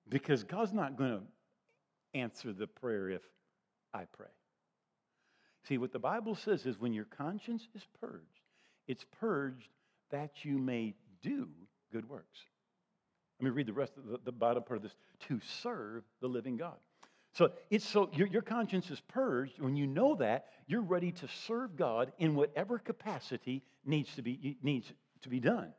Because 0.08 0.44
God's 0.44 0.72
not 0.72 0.96
going 0.96 1.10
to 1.10 2.18
answer 2.18 2.52
the 2.52 2.66
prayer 2.66 3.08
if 3.08 3.22
I 3.92 4.04
pray. 4.04 4.28
See, 5.68 5.78
what 5.78 5.92
the 5.92 5.98
Bible 5.98 6.34
says 6.34 6.66
is 6.66 6.78
when 6.78 6.92
your 6.92 7.04
conscience 7.04 7.68
is 7.74 7.82
purged, 8.00 8.40
it's 8.88 9.04
purged 9.20 9.68
that 10.10 10.44
you 10.44 10.58
may 10.58 10.94
do 11.22 11.48
good 11.92 12.08
works. 12.08 12.38
Let 13.40 13.44
me 13.44 13.50
read 13.50 13.66
the 13.66 13.72
rest 13.72 13.96
of 13.96 14.06
the, 14.06 14.18
the 14.24 14.32
bottom 14.32 14.62
part 14.62 14.78
of 14.78 14.82
this 14.82 14.94
to 15.28 15.40
serve 15.62 16.04
the 16.20 16.28
living 16.28 16.56
God. 16.56 16.76
So 17.34 17.50
it's 17.70 17.86
so 17.86 18.10
your, 18.12 18.26
your 18.26 18.42
conscience 18.42 18.90
is 18.90 19.00
purged. 19.00 19.58
When 19.58 19.74
you 19.74 19.86
know 19.86 20.16
that, 20.16 20.46
you're 20.66 20.82
ready 20.82 21.12
to 21.12 21.28
serve 21.46 21.76
God 21.76 22.12
in 22.18 22.34
whatever 22.34 22.78
capacity 22.78 23.62
needs 23.84 24.14
to 24.16 24.22
be 24.22 24.58
needs 24.62 24.92
to 25.22 25.28
be 25.28 25.40
done. 25.40 25.72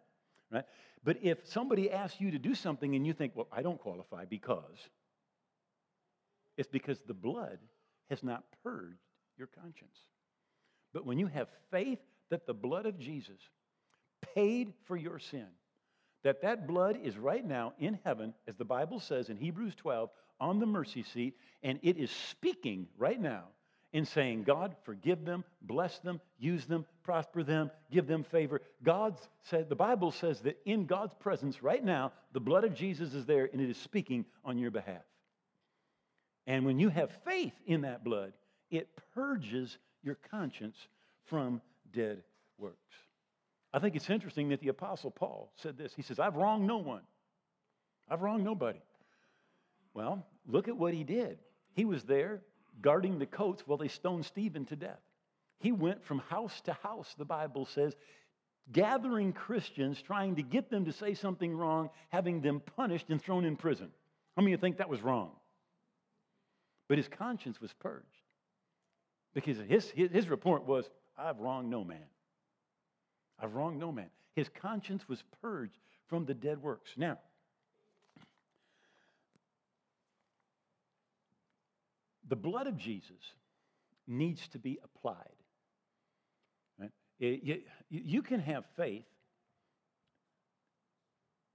Right? 0.51 0.65
But 1.03 1.17
if 1.21 1.45
somebody 1.45 1.91
asks 1.91 2.19
you 2.19 2.31
to 2.31 2.39
do 2.39 2.55
something 2.55 2.95
and 2.95 3.05
you 3.05 3.13
think, 3.13 3.33
well, 3.35 3.47
I 3.51 3.61
don't 3.61 3.79
qualify 3.79 4.25
because, 4.25 4.77
it's 6.57 6.69
because 6.69 6.99
the 7.05 7.13
blood 7.13 7.59
has 8.09 8.23
not 8.23 8.43
purged 8.63 8.99
your 9.37 9.47
conscience. 9.47 9.97
But 10.93 11.05
when 11.05 11.17
you 11.17 11.27
have 11.27 11.47
faith 11.71 11.99
that 12.29 12.45
the 12.45 12.53
blood 12.53 12.85
of 12.85 12.99
Jesus 12.99 13.39
paid 14.35 14.73
for 14.85 14.95
your 14.95 15.19
sin, 15.19 15.47
that 16.23 16.41
that 16.41 16.67
blood 16.67 16.97
is 17.03 17.17
right 17.17 17.45
now 17.45 17.73
in 17.79 17.99
heaven, 18.03 18.33
as 18.47 18.55
the 18.55 18.65
Bible 18.65 18.99
says 18.99 19.29
in 19.29 19.37
Hebrews 19.37 19.75
12, 19.75 20.09
on 20.39 20.59
the 20.59 20.65
mercy 20.65 21.03
seat, 21.03 21.35
and 21.61 21.79
it 21.83 21.97
is 21.97 22.11
speaking 22.11 22.87
right 22.97 23.19
now 23.19 23.43
in 23.91 24.05
saying, 24.05 24.43
God, 24.43 24.75
forgive 24.83 25.23
them, 25.23 25.43
bless 25.61 25.99
them, 25.99 26.19
use 26.39 26.65
them, 26.65 26.85
prosper 27.03 27.43
them, 27.43 27.69
give 27.91 28.07
them 28.07 28.23
favor. 28.23 28.61
God 28.83 29.19
said, 29.43 29.69
the 29.69 29.75
Bible 29.75 30.11
says 30.11 30.39
that 30.41 30.59
in 30.65 30.85
God's 30.85 31.13
presence 31.13 31.61
right 31.61 31.83
now, 31.83 32.11
the 32.33 32.39
blood 32.39 32.63
of 32.63 32.73
Jesus 32.73 33.13
is 33.13 33.25
there 33.25 33.49
and 33.51 33.61
it 33.61 33.69
is 33.69 33.77
speaking 33.77 34.25
on 34.43 34.57
your 34.57 34.71
behalf. 34.71 35.03
And 36.45 36.65
when 36.65 36.79
you 36.79 36.89
have 36.89 37.11
faith 37.25 37.53
in 37.65 37.81
that 37.81 38.03
blood, 38.03 38.33
it 38.69 38.89
purges 39.13 39.77
your 40.03 40.17
conscience 40.29 40.77
from 41.25 41.61
dead 41.93 42.23
works. 42.57 42.77
I 43.73 43.79
think 43.79 43.95
it's 43.95 44.09
interesting 44.09 44.49
that 44.49 44.59
the 44.59 44.67
Apostle 44.67 45.11
Paul 45.11 45.51
said 45.55 45.77
this. 45.77 45.93
He 45.95 46.01
says, 46.01 46.19
I've 46.19 46.35
wronged 46.35 46.67
no 46.67 46.77
one, 46.77 47.01
I've 48.09 48.21
wronged 48.21 48.43
nobody. 48.43 48.81
Well, 49.93 50.25
look 50.47 50.67
at 50.67 50.75
what 50.75 50.93
he 50.93 51.03
did. 51.03 51.37
He 51.75 51.85
was 51.85 52.03
there 52.03 52.41
guarding 52.81 53.19
the 53.19 53.25
coats 53.25 53.63
while 53.65 53.77
they 53.77 53.87
stoned 53.87 54.25
Stephen 54.25 54.65
to 54.65 54.75
death. 54.75 54.99
He 55.59 55.71
went 55.71 56.03
from 56.03 56.19
house 56.19 56.59
to 56.61 56.73
house, 56.73 57.13
the 57.17 57.25
Bible 57.25 57.65
says, 57.65 57.95
gathering 58.71 59.33
Christians, 59.33 60.01
trying 60.01 60.35
to 60.35 60.41
get 60.41 60.69
them 60.69 60.85
to 60.85 60.91
say 60.91 61.13
something 61.13 61.55
wrong, 61.55 61.89
having 62.09 62.41
them 62.41 62.61
punished 62.75 63.09
and 63.09 63.21
thrown 63.21 63.45
in 63.45 63.55
prison. 63.55 63.91
How 64.35 64.41
many 64.41 64.53
of 64.53 64.59
you 64.59 64.61
think 64.61 64.77
that 64.77 64.89
was 64.89 65.01
wrong? 65.01 65.31
But 66.93 66.99
his 66.99 67.07
conscience 67.07 67.59
was 67.59 67.73
purged 67.73 68.05
because 69.33 69.57
his, 69.67 69.89
his, 69.89 70.11
his 70.11 70.29
report 70.29 70.67
was, 70.67 70.87
I've 71.17 71.39
wronged 71.39 71.67
no 71.71 71.83
man. 71.83 72.05
I've 73.39 73.55
wronged 73.55 73.79
no 73.79 73.91
man. 73.91 74.11
His 74.35 74.47
conscience 74.47 75.09
was 75.09 75.23
purged 75.41 75.79
from 76.05 76.25
the 76.25 76.35
dead 76.35 76.61
works. 76.61 76.91
Now, 76.95 77.17
the 82.29 82.35
blood 82.35 82.67
of 82.67 82.77
Jesus 82.77 83.33
needs 84.05 84.47
to 84.49 84.59
be 84.59 84.77
applied. 84.83 85.17
Right? 86.79 86.91
It, 87.19 87.43
you, 87.43 87.61
you 87.89 88.21
can 88.21 88.39
have 88.39 88.65
faith, 88.77 89.07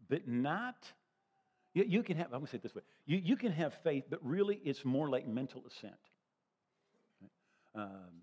but 0.09 0.27
not, 0.27 0.91
you, 1.79 1.85
you 1.87 2.03
can 2.03 2.17
have, 2.17 2.27
I'm 2.27 2.41
going 2.41 2.47
to 2.47 2.51
say 2.51 2.57
it 2.57 2.63
this 2.63 2.75
way 2.75 2.83
you, 3.07 3.19
you 3.19 3.37
can 3.37 3.53
have 3.53 3.73
faith, 3.85 4.05
but 4.11 4.19
really 4.23 4.61
it's 4.65 4.85
more 4.85 5.09
like 5.09 5.27
mental 5.27 5.63
assent. 5.67 5.95
Right? 7.23 7.83
Um, 7.83 8.23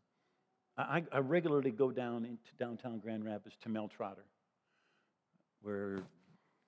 I, 0.78 1.04
I, 1.12 1.20
regularly 1.20 1.72
go 1.72 1.90
down 1.90 2.26
into 2.26 2.52
downtown 2.60 3.00
Grand 3.00 3.24
Rapids 3.24 3.56
to 3.64 3.70
Mel 3.70 3.88
Trotter, 3.88 4.26
where 5.62 6.00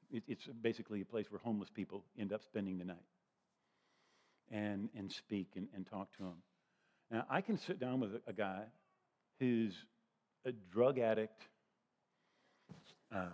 it, 0.10 0.24
it's 0.30 0.46
basically 0.62 1.02
a 1.02 1.06
place 1.06 1.26
where 1.30 1.40
homeless 1.40 1.70
people 1.70 2.06
end 2.18 2.32
up 2.32 2.42
spending 2.46 2.78
the 2.78 2.86
night 2.86 2.98
and, 4.50 4.88
and 4.98 5.12
speak 5.12 5.50
and, 5.56 5.68
and 5.76 5.86
talk 5.86 6.16
to 6.18 6.24
them. 6.24 6.38
Now, 7.12 7.26
I 7.30 7.42
can 7.42 7.58
sit 7.58 7.82
down 7.82 8.00
with 8.00 8.12
a, 8.14 8.22
a 8.28 8.34
guy 8.34 8.64
who's 9.42 9.74
a 10.46 10.54
drug 10.72 11.00
addict. 11.00 11.42
Uh, 13.14 13.26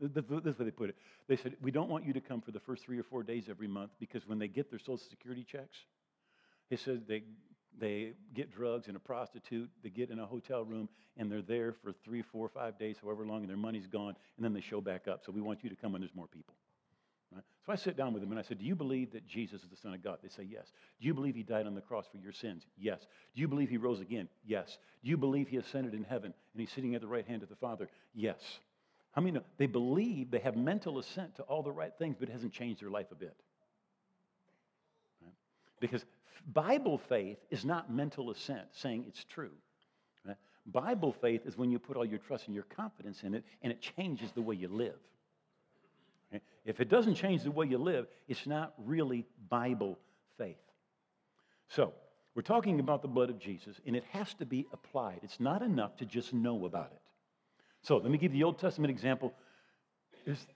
this 0.00 0.24
is 0.24 0.30
what 0.30 0.64
they 0.64 0.70
put 0.70 0.90
it. 0.90 0.96
They 1.28 1.36
said, 1.36 1.56
We 1.62 1.70
don't 1.70 1.88
want 1.88 2.06
you 2.06 2.12
to 2.14 2.20
come 2.20 2.40
for 2.40 2.50
the 2.50 2.60
first 2.60 2.84
three 2.84 2.98
or 2.98 3.02
four 3.02 3.22
days 3.22 3.44
every 3.48 3.68
month 3.68 3.90
because 4.00 4.26
when 4.26 4.38
they 4.38 4.48
get 4.48 4.70
their 4.70 4.78
Social 4.78 4.98
Security 4.98 5.44
checks, 5.44 5.76
he 6.68 6.76
said 6.76 7.02
they, 7.06 7.22
they 7.78 8.12
get 8.34 8.52
drugs 8.54 8.88
and 8.88 8.96
a 8.96 9.00
prostitute, 9.00 9.68
they 9.82 9.90
get 9.90 10.10
in 10.10 10.18
a 10.18 10.26
hotel 10.26 10.64
room, 10.64 10.88
and 11.16 11.30
they're 11.30 11.42
there 11.42 11.72
for 11.72 11.92
three, 12.04 12.22
four, 12.22 12.48
five 12.48 12.78
days, 12.78 12.96
however 13.02 13.26
long, 13.26 13.40
and 13.40 13.50
their 13.50 13.56
money's 13.56 13.86
gone, 13.86 14.14
and 14.36 14.44
then 14.44 14.52
they 14.52 14.60
show 14.60 14.80
back 14.80 15.08
up. 15.08 15.22
So 15.24 15.32
we 15.32 15.40
want 15.40 15.62
you 15.62 15.70
to 15.70 15.76
come 15.76 15.92
when 15.92 16.00
there's 16.00 16.14
more 16.14 16.28
people. 16.28 16.54
Right? 17.32 17.44
So 17.64 17.72
I 17.72 17.76
sit 17.76 17.96
down 17.96 18.12
with 18.12 18.22
them 18.22 18.30
and 18.32 18.40
I 18.40 18.42
said, 18.42 18.58
Do 18.58 18.64
you 18.64 18.74
believe 18.74 19.12
that 19.12 19.26
Jesus 19.26 19.62
is 19.62 19.68
the 19.70 19.76
Son 19.76 19.94
of 19.94 20.02
God? 20.02 20.18
They 20.22 20.28
say, 20.28 20.48
Yes. 20.48 20.66
Do 21.00 21.06
you 21.06 21.14
believe 21.14 21.34
he 21.34 21.42
died 21.42 21.66
on 21.66 21.74
the 21.74 21.80
cross 21.80 22.06
for 22.10 22.18
your 22.18 22.32
sins? 22.32 22.64
Yes. 22.76 23.00
Do 23.34 23.40
you 23.40 23.48
believe 23.48 23.68
he 23.68 23.76
rose 23.76 24.00
again? 24.00 24.28
Yes. 24.44 24.78
Do 25.04 25.10
you 25.10 25.16
believe 25.16 25.48
he 25.48 25.56
ascended 25.56 25.94
in 25.94 26.04
heaven 26.04 26.34
and 26.52 26.60
he's 26.60 26.72
sitting 26.72 26.94
at 26.94 27.00
the 27.00 27.06
right 27.06 27.26
hand 27.26 27.42
of 27.42 27.48
the 27.48 27.56
Father? 27.56 27.88
Yes. 28.14 28.38
How 29.12 29.22
many 29.22 29.32
know? 29.32 29.44
They 29.58 29.66
believe, 29.66 30.30
they 30.30 30.38
have 30.38 30.56
mental 30.56 30.98
assent 30.98 31.36
to 31.36 31.42
all 31.42 31.62
the 31.62 31.72
right 31.72 31.92
things, 31.98 32.16
but 32.18 32.28
it 32.28 32.32
hasn't 32.32 32.52
changed 32.52 32.80
their 32.80 32.90
life 32.90 33.06
a 33.10 33.14
bit. 33.14 33.36
Right? 35.22 35.32
Because 35.80 36.04
Bible 36.52 36.98
faith 36.98 37.38
is 37.50 37.64
not 37.64 37.92
mental 37.92 38.30
assent 38.30 38.68
saying 38.72 39.04
it's 39.08 39.24
true. 39.24 39.52
Right? 40.24 40.36
Bible 40.66 41.12
faith 41.12 41.46
is 41.46 41.58
when 41.58 41.70
you 41.70 41.78
put 41.78 41.96
all 41.96 42.04
your 42.04 42.18
trust 42.18 42.46
and 42.46 42.54
your 42.54 42.64
confidence 42.64 43.22
in 43.24 43.34
it 43.34 43.44
and 43.62 43.72
it 43.72 43.80
changes 43.80 44.30
the 44.32 44.42
way 44.42 44.54
you 44.54 44.68
live. 44.68 44.98
If 46.64 46.80
it 46.80 46.88
doesn't 46.88 47.14
change 47.14 47.42
the 47.42 47.50
way 47.50 47.66
you 47.66 47.78
live, 47.78 48.06
it's 48.28 48.46
not 48.46 48.74
really 48.78 49.26
Bible 49.48 49.98
faith. 50.36 50.56
So, 51.68 51.92
we're 52.34 52.42
talking 52.42 52.80
about 52.80 53.02
the 53.02 53.08
blood 53.08 53.30
of 53.30 53.38
Jesus, 53.38 53.80
and 53.86 53.96
it 53.96 54.04
has 54.12 54.34
to 54.34 54.46
be 54.46 54.66
applied. 54.72 55.20
It's 55.22 55.40
not 55.40 55.62
enough 55.62 55.96
to 55.96 56.06
just 56.06 56.32
know 56.32 56.66
about 56.66 56.92
it. 56.92 57.00
So, 57.82 57.96
let 57.96 58.10
me 58.10 58.18
give 58.18 58.32
the 58.32 58.44
Old 58.44 58.58
Testament 58.58 58.90
example. 58.90 59.32
Is, 60.26 60.46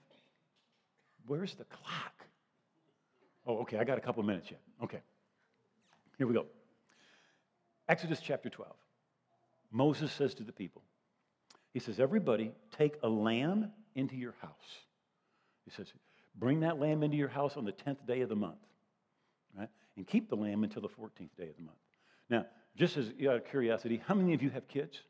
where's 1.27 1.55
the 1.55 1.65
clock? 1.65 2.25
Oh, 3.47 3.59
okay, 3.59 3.77
I 3.77 3.83
got 3.83 3.97
a 3.97 4.01
couple 4.01 4.21
of 4.21 4.27
minutes 4.27 4.49
yet. 4.49 4.61
Okay. 4.83 5.01
Here 6.17 6.27
we 6.27 6.33
go. 6.33 6.45
Exodus 7.87 8.19
chapter 8.21 8.49
12. 8.49 8.73
Moses 9.71 10.11
says 10.11 10.33
to 10.35 10.43
the 10.43 10.51
people, 10.51 10.81
He 11.73 11.79
says, 11.79 11.99
Everybody 11.99 12.51
take 12.77 12.95
a 13.03 13.09
lamb 13.09 13.71
into 13.95 14.15
your 14.15 14.35
house. 14.41 14.51
He 15.65 15.71
says, 15.71 15.87
bring 16.35 16.59
that 16.61 16.79
lamb 16.79 17.03
into 17.03 17.17
your 17.17 17.27
house 17.27 17.57
on 17.57 17.65
the 17.65 17.71
10th 17.71 18.05
day 18.05 18.21
of 18.21 18.29
the 18.29 18.35
month, 18.35 18.59
right? 19.57 19.69
And 19.97 20.05
keep 20.05 20.29
the 20.29 20.35
lamb 20.35 20.63
until 20.63 20.81
the 20.81 20.89
14th 20.89 21.35
day 21.37 21.49
of 21.49 21.55
the 21.55 21.63
month. 21.63 21.77
Now, 22.29 22.45
just 22.75 22.97
as 22.97 23.07
out 23.27 23.37
of 23.37 23.45
curiosity, 23.45 24.01
how 24.05 24.15
many 24.15 24.33
of 24.33 24.43
you 24.43 24.49
have 24.49 24.67
kids? 24.67 25.01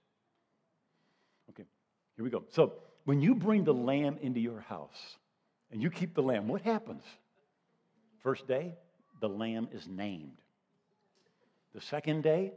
Here 2.16 2.24
we 2.24 2.30
go. 2.30 2.44
So, 2.50 2.74
when 3.04 3.22
you 3.22 3.36
bring 3.36 3.64
the 3.64 3.74
lamb 3.74 4.18
into 4.22 4.40
your 4.40 4.62
house 4.62 5.18
and 5.72 5.82
you 5.82 5.90
keep 5.90 6.16
the 6.16 6.24
lamb, 6.24 6.48
what 6.48 6.62
happens? 6.62 7.04
First 8.20 8.48
day, 8.48 8.74
the 9.22 9.30
lamb 9.30 9.68
is 9.72 9.88
named. 9.88 10.42
The 11.74 11.82
second 11.82 12.24
day, 12.24 12.54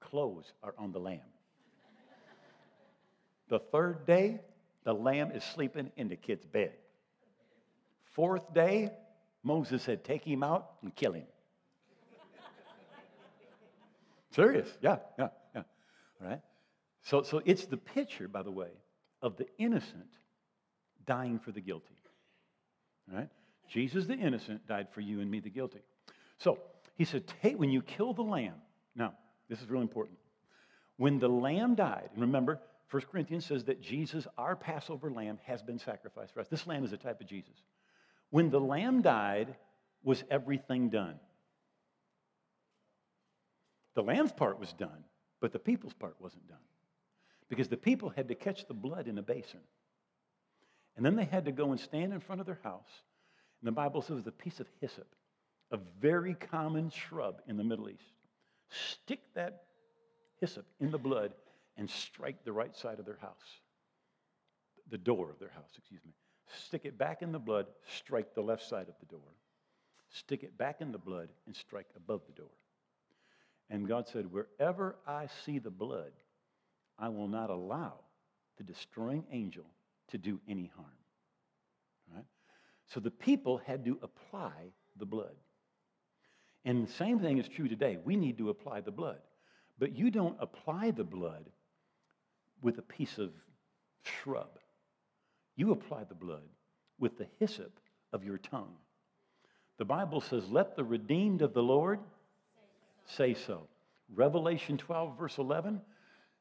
clothes 0.00 0.52
are 0.62 0.74
on 0.78 0.92
the 0.92 1.00
lamb. 1.00 1.20
The 3.48 3.58
third 3.58 4.06
day, 4.06 4.40
the 4.84 4.94
lamb 4.94 5.32
is 5.32 5.42
sleeping 5.42 5.90
in 5.96 6.08
the 6.08 6.16
kid's 6.16 6.46
bed. 6.46 6.72
fourth 8.12 8.52
day, 8.54 8.92
Moses 9.42 9.82
said, 9.82 10.04
Take 10.04 10.24
him 10.24 10.42
out 10.42 10.72
and 10.82 10.94
kill 10.94 11.12
him. 11.12 11.26
Serious, 14.30 14.68
yeah, 14.80 14.98
yeah, 15.18 15.28
yeah. 15.54 15.62
All 16.20 16.28
right? 16.28 16.40
So, 17.04 17.22
so 17.22 17.42
it's 17.44 17.66
the 17.66 17.76
picture, 17.76 18.28
by 18.28 18.42
the 18.42 18.50
way, 18.50 18.70
of 19.22 19.36
the 19.36 19.46
innocent 19.58 20.08
dying 21.06 21.38
for 21.38 21.52
the 21.52 21.60
guilty. 21.60 21.94
All 23.10 23.18
right? 23.18 23.28
Jesus, 23.68 24.06
the 24.06 24.14
innocent, 24.14 24.66
died 24.66 24.88
for 24.92 25.00
you 25.00 25.20
and 25.20 25.30
me, 25.30 25.40
the 25.40 25.50
guilty. 25.50 25.80
So 26.38 26.58
he 26.96 27.04
said, 27.04 27.24
Hey, 27.40 27.54
when 27.54 27.70
you 27.70 27.82
kill 27.82 28.14
the 28.14 28.22
lamb, 28.22 28.54
now, 28.96 29.14
this 29.48 29.60
is 29.60 29.68
really 29.68 29.82
important. 29.82 30.18
When 30.96 31.18
the 31.18 31.28
lamb 31.28 31.74
died, 31.74 32.10
and 32.12 32.22
remember, 32.22 32.60
1 32.90 33.02
Corinthians 33.10 33.44
says 33.44 33.64
that 33.64 33.82
Jesus, 33.82 34.26
our 34.38 34.54
Passover 34.54 35.10
lamb, 35.10 35.38
has 35.44 35.62
been 35.62 35.78
sacrificed 35.78 36.32
for 36.32 36.40
us. 36.40 36.48
This 36.48 36.66
lamb 36.66 36.84
is 36.84 36.92
a 36.92 36.96
type 36.96 37.20
of 37.20 37.26
Jesus. 37.26 37.56
When 38.30 38.50
the 38.50 38.60
lamb 38.60 39.02
died, 39.02 39.56
was 40.02 40.22
everything 40.30 40.90
done? 40.90 41.18
The 43.94 44.02
lamb's 44.02 44.32
part 44.32 44.60
was 44.60 44.72
done, 44.72 45.04
but 45.40 45.52
the 45.52 45.58
people's 45.58 45.94
part 45.94 46.16
wasn't 46.20 46.46
done. 46.48 46.58
Because 47.54 47.68
the 47.68 47.76
people 47.76 48.10
had 48.10 48.26
to 48.26 48.34
catch 48.34 48.66
the 48.66 48.74
blood 48.74 49.06
in 49.06 49.16
a 49.16 49.22
basin. 49.22 49.60
And 50.96 51.06
then 51.06 51.14
they 51.14 51.24
had 51.24 51.44
to 51.44 51.52
go 51.52 51.70
and 51.70 51.78
stand 51.78 52.12
in 52.12 52.18
front 52.18 52.40
of 52.40 52.46
their 52.48 52.58
house. 52.64 52.90
And 53.60 53.68
the 53.68 53.72
Bible 53.72 54.02
says 54.02 54.16
with 54.16 54.26
a 54.26 54.32
piece 54.32 54.58
of 54.58 54.66
hyssop, 54.80 55.06
a 55.70 55.78
very 56.00 56.34
common 56.34 56.90
shrub 56.90 57.42
in 57.46 57.56
the 57.56 57.62
Middle 57.62 57.88
East. 57.88 58.02
Stick 58.70 59.20
that 59.36 59.66
hyssop 60.40 60.66
in 60.80 60.90
the 60.90 60.98
blood 60.98 61.32
and 61.76 61.88
strike 61.88 62.44
the 62.44 62.52
right 62.52 62.74
side 62.74 62.98
of 62.98 63.06
their 63.06 63.18
house, 63.20 63.60
the 64.90 64.98
door 64.98 65.30
of 65.30 65.38
their 65.38 65.50
house, 65.50 65.70
excuse 65.78 66.04
me. 66.04 66.12
Stick 66.66 66.84
it 66.84 66.98
back 66.98 67.22
in 67.22 67.30
the 67.30 67.38
blood, 67.38 67.66
strike 67.98 68.34
the 68.34 68.42
left 68.42 68.68
side 68.68 68.88
of 68.88 68.94
the 68.98 69.06
door. 69.06 69.30
Stick 70.10 70.42
it 70.42 70.58
back 70.58 70.80
in 70.80 70.90
the 70.90 70.98
blood 70.98 71.28
and 71.46 71.54
strike 71.54 71.86
above 71.96 72.22
the 72.26 72.32
door. 72.32 72.50
And 73.70 73.86
God 73.86 74.08
said, 74.08 74.32
Wherever 74.32 74.96
I 75.06 75.28
see 75.44 75.60
the 75.60 75.70
blood, 75.70 76.10
I 76.98 77.08
will 77.08 77.28
not 77.28 77.50
allow 77.50 77.94
the 78.56 78.64
destroying 78.64 79.24
angel 79.30 79.64
to 80.08 80.18
do 80.18 80.40
any 80.48 80.70
harm. 80.76 80.88
Right? 82.14 82.24
So 82.86 83.00
the 83.00 83.10
people 83.10 83.58
had 83.58 83.84
to 83.84 83.98
apply 84.02 84.52
the 84.98 85.06
blood. 85.06 85.34
And 86.64 86.86
the 86.86 86.92
same 86.92 87.18
thing 87.18 87.38
is 87.38 87.48
true 87.48 87.68
today. 87.68 87.98
We 88.02 88.16
need 88.16 88.38
to 88.38 88.50
apply 88.50 88.80
the 88.80 88.90
blood. 88.90 89.18
But 89.78 89.96
you 89.96 90.10
don't 90.10 90.36
apply 90.40 90.92
the 90.92 91.04
blood 91.04 91.44
with 92.62 92.78
a 92.78 92.82
piece 92.82 93.18
of 93.18 93.32
shrub. 94.02 94.58
You 95.56 95.72
apply 95.72 96.04
the 96.04 96.14
blood 96.14 96.48
with 96.98 97.18
the 97.18 97.26
hyssop 97.38 97.80
of 98.12 98.24
your 98.24 98.38
tongue. 98.38 98.74
The 99.78 99.84
Bible 99.84 100.20
says, 100.20 100.48
Let 100.48 100.76
the 100.76 100.84
redeemed 100.84 101.42
of 101.42 101.52
the 101.52 101.62
Lord 101.62 101.98
say 103.04 103.34
so. 103.34 103.66
Revelation 104.14 104.78
12, 104.78 105.18
verse 105.18 105.38
11 105.38 105.80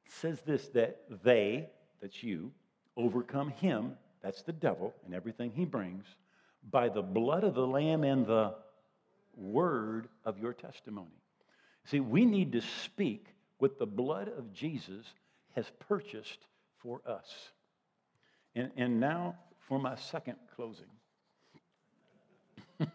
says 0.08 0.42
this 0.42 0.68
that 0.70 1.02
they, 1.24 1.70
that's 2.02 2.24
you, 2.24 2.52
overcome 2.98 3.50
him, 3.50 3.94
that's 4.22 4.42
the 4.42 4.54
devil, 4.54 4.94
and 5.06 5.14
everything 5.14 5.52
he 5.52 5.66
brings, 5.66 6.06
by 6.72 6.90
the 6.90 7.02
blood 7.02 7.44
of 7.44 7.56
the 7.56 7.68
Lamb 7.68 8.04
and 8.04 8.26
the 8.26 8.56
word 9.36 10.08
of 10.26 10.38
your 10.40 10.54
testimony. 10.54 11.22
See, 11.86 12.00
we 12.00 12.26
need 12.26 12.54
to 12.54 12.62
speak 12.62 13.28
what 13.58 13.78
the 13.80 13.86
blood 13.86 14.30
of 14.38 14.54
Jesus 14.54 15.06
has 15.56 15.70
purchased 15.88 16.40
for 16.78 17.02
us. 17.06 17.30
And, 18.56 18.72
and 18.78 19.00
now 19.00 19.36
for 19.68 19.80
my 19.80 19.96
second 19.96 20.36
closing. 20.56 20.86
I 22.80 22.88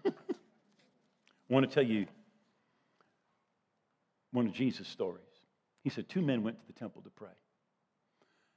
want 1.48 1.68
to 1.68 1.74
tell 1.74 1.84
you 1.84 2.06
one 4.32 4.46
of 4.46 4.52
Jesus' 4.52 4.88
stories. 4.88 5.27
He 5.88 5.94
said 5.94 6.06
two 6.06 6.20
men 6.20 6.42
went 6.42 6.60
to 6.60 6.66
the 6.66 6.78
temple 6.78 7.00
to 7.00 7.08
pray. 7.08 7.32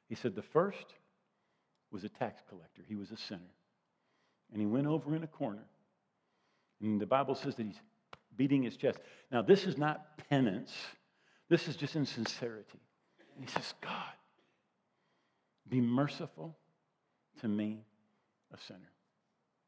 He 0.09 0.15
said 0.15 0.35
the 0.35 0.41
first 0.41 0.95
was 1.89 2.03
a 2.03 2.09
tax 2.09 2.41
collector, 2.49 2.81
he 2.85 2.95
was 2.95 3.09
a 3.11 3.15
sinner. 3.15 3.53
And 4.51 4.59
he 4.59 4.65
went 4.65 4.85
over 4.85 5.15
in 5.15 5.23
a 5.23 5.27
corner. 5.27 5.63
And 6.81 6.99
the 6.99 7.05
Bible 7.05 7.33
says 7.35 7.55
that 7.55 7.65
he's 7.65 7.79
beating 8.35 8.63
his 8.63 8.75
chest. 8.75 8.99
Now, 9.31 9.41
this 9.41 9.63
is 9.63 9.77
not 9.77 10.17
penance, 10.29 10.73
this 11.47 11.69
is 11.69 11.77
just 11.77 11.95
insincerity. 11.95 12.81
And 13.37 13.45
he 13.45 13.49
says, 13.49 13.75
God, 13.79 14.13
be 15.69 15.79
merciful 15.79 16.57
to 17.39 17.47
me, 17.47 17.85
a 18.53 18.57
sinner. 18.57 18.91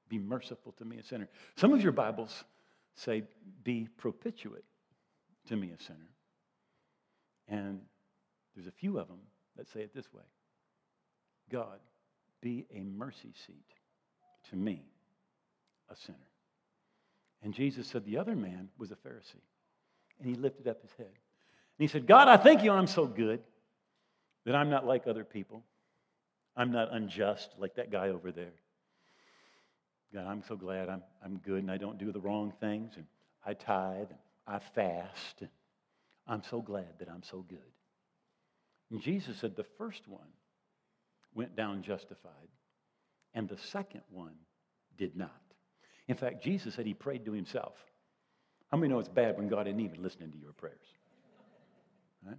Be 0.10 0.20
merciful 0.20 0.74
to 0.74 0.84
me, 0.84 0.98
a 0.98 1.04
sinner. 1.04 1.30
Some 1.56 1.72
of 1.72 1.82
your 1.82 1.94
Bibles 1.94 2.44
say, 2.94 3.24
be 3.64 3.88
propitiate 3.96 4.66
to 5.48 5.56
me, 5.56 5.72
a 5.72 5.82
sinner. 5.82 6.13
And 7.48 7.80
there's 8.56 8.68
a 8.68 8.72
few 8.72 9.00
of 9.00 9.08
them 9.08 9.20
that 9.58 9.68
say 9.70 9.82
it 9.82 9.94
this 9.94 10.12
way 10.14 10.24
God, 11.50 11.80
be 12.42 12.66
a 12.74 12.84
mercy 12.84 13.34
seat 13.46 13.74
to 14.50 14.56
me, 14.56 14.82
a 15.90 15.96
sinner. 15.96 16.18
And 17.44 17.54
Jesus 17.54 17.88
said 17.88 18.06
the 18.06 18.18
other 18.18 18.36
man 18.36 18.70
was 18.78 18.92
a 18.92 18.96
Pharisee. 18.96 19.42
And 20.20 20.28
he 20.28 20.36
lifted 20.36 20.68
up 20.68 20.82
his 20.82 20.92
head. 20.98 21.08
And 21.08 21.80
he 21.80 21.88
said, 21.88 22.08
God, 22.08 22.28
I 22.28 22.38
thank 22.38 22.64
you 22.64 22.72
I'm 22.72 22.88
so 22.88 23.06
good 23.06 23.42
that 24.46 24.56
I'm 24.56 24.70
not 24.70 24.86
like 24.86 25.08
other 25.08 25.24
people. 25.24 25.64
I'm 26.56 26.72
not 26.72 26.94
unjust 26.94 27.54
like 27.58 27.76
that 27.76 27.92
guy 27.92 28.10
over 28.10 28.32
there. 28.32 28.54
God, 30.14 30.28
I'm 30.28 30.44
so 30.48 30.56
glad 30.56 30.90
I'm, 30.90 31.02
I'm 31.24 31.38
good 31.38 31.64
and 31.64 31.72
I 31.72 31.78
don't 31.78 31.98
do 31.98 32.12
the 32.12 32.20
wrong 32.20 32.54
things 32.60 32.94
and 32.96 33.06
I 33.46 33.56
tithe 33.56 34.10
and 34.10 34.20
I 34.48 34.60
fast. 34.60 35.42
And 35.42 35.50
I'm 36.28 36.44
so 36.50 36.62
glad 36.62 37.00
that 37.00 37.10
I'm 37.10 37.24
so 37.24 37.46
good. 37.48 37.60
And 38.92 39.02
Jesus 39.02 39.38
said 39.40 39.56
the 39.56 39.66
first 39.78 40.08
one 40.08 40.28
went 41.34 41.56
down 41.56 41.82
justified 41.82 42.50
and 43.34 43.50
the 43.50 43.58
second 43.58 44.02
one 44.10 44.36
did 44.98 45.16
not. 45.16 45.42
In 46.08 46.16
fact, 46.16 46.44
Jesus 46.44 46.76
said 46.76 46.86
he 46.86 46.94
prayed 46.94 47.26
to 47.26 47.32
himself. 47.32 47.74
How 48.70 48.78
many 48.78 48.92
know 48.92 49.00
it's 49.00 49.10
bad 49.10 49.38
when 49.38 49.48
God 49.48 49.68
isn't 49.68 49.80
even 49.80 50.02
listening 50.02 50.32
to 50.32 50.38
your 50.38 50.54
prayers? 50.54 50.86
Right? 52.26 52.38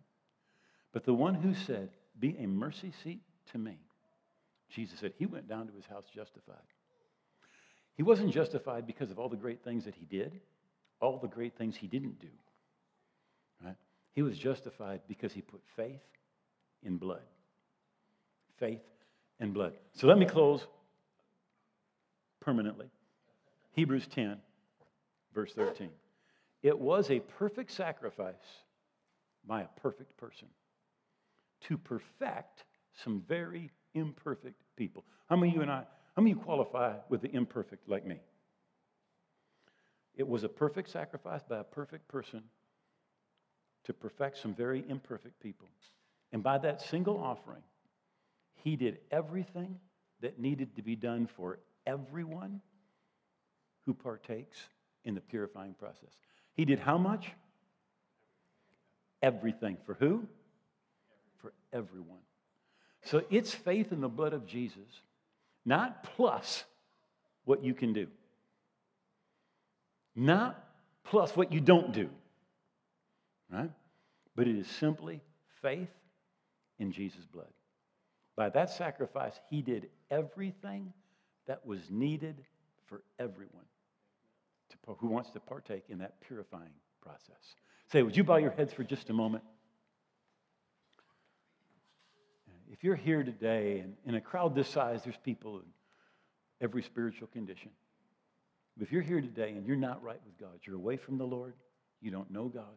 But 0.92 1.04
the 1.04 1.14
one 1.14 1.34
who 1.34 1.54
said, 1.54 1.90
Be 2.18 2.36
a 2.38 2.46
mercy 2.46 2.92
seat 3.02 3.20
to 3.52 3.58
me, 3.58 3.78
Jesus 4.70 4.98
said 5.00 5.12
he 5.18 5.26
went 5.26 5.48
down 5.48 5.66
to 5.68 5.74
his 5.74 5.86
house 5.86 6.04
justified. 6.14 6.56
He 7.96 8.02
wasn't 8.02 8.32
justified 8.32 8.86
because 8.86 9.10
of 9.10 9.18
all 9.18 9.28
the 9.28 9.36
great 9.36 9.62
things 9.62 9.84
that 9.84 9.94
he 9.94 10.04
did, 10.04 10.40
all 11.00 11.18
the 11.18 11.28
great 11.28 11.56
things 11.56 11.76
he 11.76 11.86
didn't 11.86 12.18
do. 12.20 12.28
He 14.14 14.22
was 14.22 14.38
justified 14.38 15.00
because 15.08 15.32
he 15.32 15.42
put 15.42 15.60
faith 15.76 16.02
in 16.82 16.96
blood. 16.96 17.22
Faith 18.58 18.82
and 19.40 19.52
blood. 19.52 19.74
So 19.92 20.06
let 20.06 20.18
me 20.18 20.26
close 20.26 20.66
permanently. 22.40 22.86
Hebrews 23.72 24.06
10, 24.06 24.36
verse 25.34 25.52
13. 25.54 25.90
It 26.62 26.78
was 26.78 27.10
a 27.10 27.20
perfect 27.20 27.72
sacrifice 27.72 28.34
by 29.46 29.62
a 29.62 29.68
perfect 29.80 30.16
person 30.16 30.48
to 31.62 31.76
perfect 31.76 32.64
some 33.02 33.22
very 33.26 33.70
imperfect 33.94 34.62
people. 34.76 35.04
How 35.28 35.36
many 35.36 35.50
of 35.50 35.56
you 35.56 35.62
and 35.62 35.70
I, 35.70 35.82
how 36.14 36.22
many 36.22 36.32
of 36.32 36.38
you 36.38 36.44
qualify 36.44 36.94
with 37.08 37.20
the 37.20 37.34
imperfect 37.34 37.88
like 37.88 38.06
me? 38.06 38.20
It 40.16 40.26
was 40.26 40.44
a 40.44 40.48
perfect 40.48 40.90
sacrifice 40.90 41.42
by 41.42 41.58
a 41.58 41.64
perfect 41.64 42.06
person 42.06 42.44
to 43.84 43.92
perfect 43.92 44.38
some 44.38 44.54
very 44.54 44.84
imperfect 44.88 45.40
people. 45.40 45.68
And 46.32 46.42
by 46.42 46.58
that 46.58 46.82
single 46.82 47.18
offering, 47.18 47.62
he 48.62 48.76
did 48.76 48.98
everything 49.10 49.78
that 50.20 50.38
needed 50.38 50.74
to 50.76 50.82
be 50.82 50.96
done 50.96 51.26
for 51.26 51.58
everyone 51.86 52.60
who 53.84 53.94
partakes 53.94 54.58
in 55.04 55.14
the 55.14 55.20
purifying 55.20 55.74
process. 55.74 56.10
He 56.54 56.64
did 56.64 56.78
how 56.78 56.98
much? 56.98 57.30
Everything. 59.22 59.76
For 59.84 59.94
who? 59.94 60.26
For 61.38 61.52
everyone. 61.72 62.18
So 63.04 63.22
it's 63.30 63.52
faith 63.52 63.92
in 63.92 64.00
the 64.00 64.08
blood 64.08 64.32
of 64.32 64.46
Jesus, 64.46 65.02
not 65.64 66.02
plus 66.16 66.64
what 67.44 67.62
you 67.62 67.74
can 67.74 67.92
do, 67.92 68.06
not 70.16 70.64
plus 71.04 71.36
what 71.36 71.52
you 71.52 71.60
don't 71.60 71.92
do, 71.92 72.08
right? 73.54 73.70
But 74.36 74.48
it 74.48 74.56
is 74.56 74.66
simply 74.66 75.20
faith 75.62 75.88
in 76.78 76.92
Jesus' 76.92 77.24
blood. 77.32 77.52
By 78.36 78.50
that 78.50 78.70
sacrifice, 78.70 79.38
he 79.48 79.62
did 79.62 79.88
everything 80.10 80.92
that 81.46 81.64
was 81.64 81.80
needed 81.90 82.42
for 82.86 83.02
everyone 83.18 83.64
to, 84.70 84.94
who 84.98 85.08
wants 85.08 85.30
to 85.30 85.40
partake 85.40 85.84
in 85.88 85.98
that 85.98 86.20
purifying 86.20 86.72
process. 87.00 87.54
Say, 87.92 88.02
would 88.02 88.16
you 88.16 88.24
bow 88.24 88.36
your 88.36 88.50
heads 88.50 88.72
for 88.72 88.82
just 88.82 89.10
a 89.10 89.12
moment? 89.12 89.44
If 92.72 92.82
you're 92.82 92.96
here 92.96 93.22
today 93.22 93.78
and 93.78 93.94
in 94.04 94.16
a 94.16 94.20
crowd 94.20 94.54
this 94.56 94.68
size, 94.68 95.04
there's 95.04 95.16
people 95.24 95.58
in 95.58 95.64
every 96.60 96.82
spiritual 96.82 97.28
condition. 97.28 97.70
If 98.80 98.90
you're 98.90 99.02
here 99.02 99.20
today 99.20 99.50
and 99.50 99.64
you're 99.64 99.76
not 99.76 100.02
right 100.02 100.20
with 100.24 100.38
God, 100.40 100.58
you're 100.64 100.74
away 100.74 100.96
from 100.96 101.16
the 101.16 101.24
Lord, 101.24 101.54
you 102.00 102.10
don't 102.10 102.30
know 102.32 102.48
God, 102.48 102.74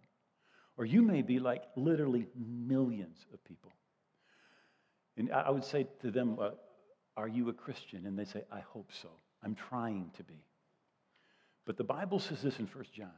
or 0.77 0.85
you 0.85 1.01
may 1.01 1.21
be 1.21 1.39
like 1.39 1.63
literally 1.75 2.27
millions 2.35 3.25
of 3.33 3.43
people. 3.43 3.71
And 5.17 5.31
I 5.31 5.49
would 5.49 5.65
say 5.65 5.87
to 6.01 6.11
them, 6.11 6.37
uh, 6.39 6.51
Are 7.15 7.27
you 7.27 7.49
a 7.49 7.53
Christian? 7.53 8.05
And 8.05 8.17
they 8.17 8.25
say, 8.25 8.43
I 8.51 8.59
hope 8.59 8.91
so. 9.01 9.09
I'm 9.43 9.55
trying 9.55 10.11
to 10.17 10.23
be. 10.23 10.43
But 11.65 11.77
the 11.77 11.83
Bible 11.83 12.19
says 12.19 12.41
this 12.41 12.59
in 12.59 12.67
1 12.67 12.85
John 12.95 13.09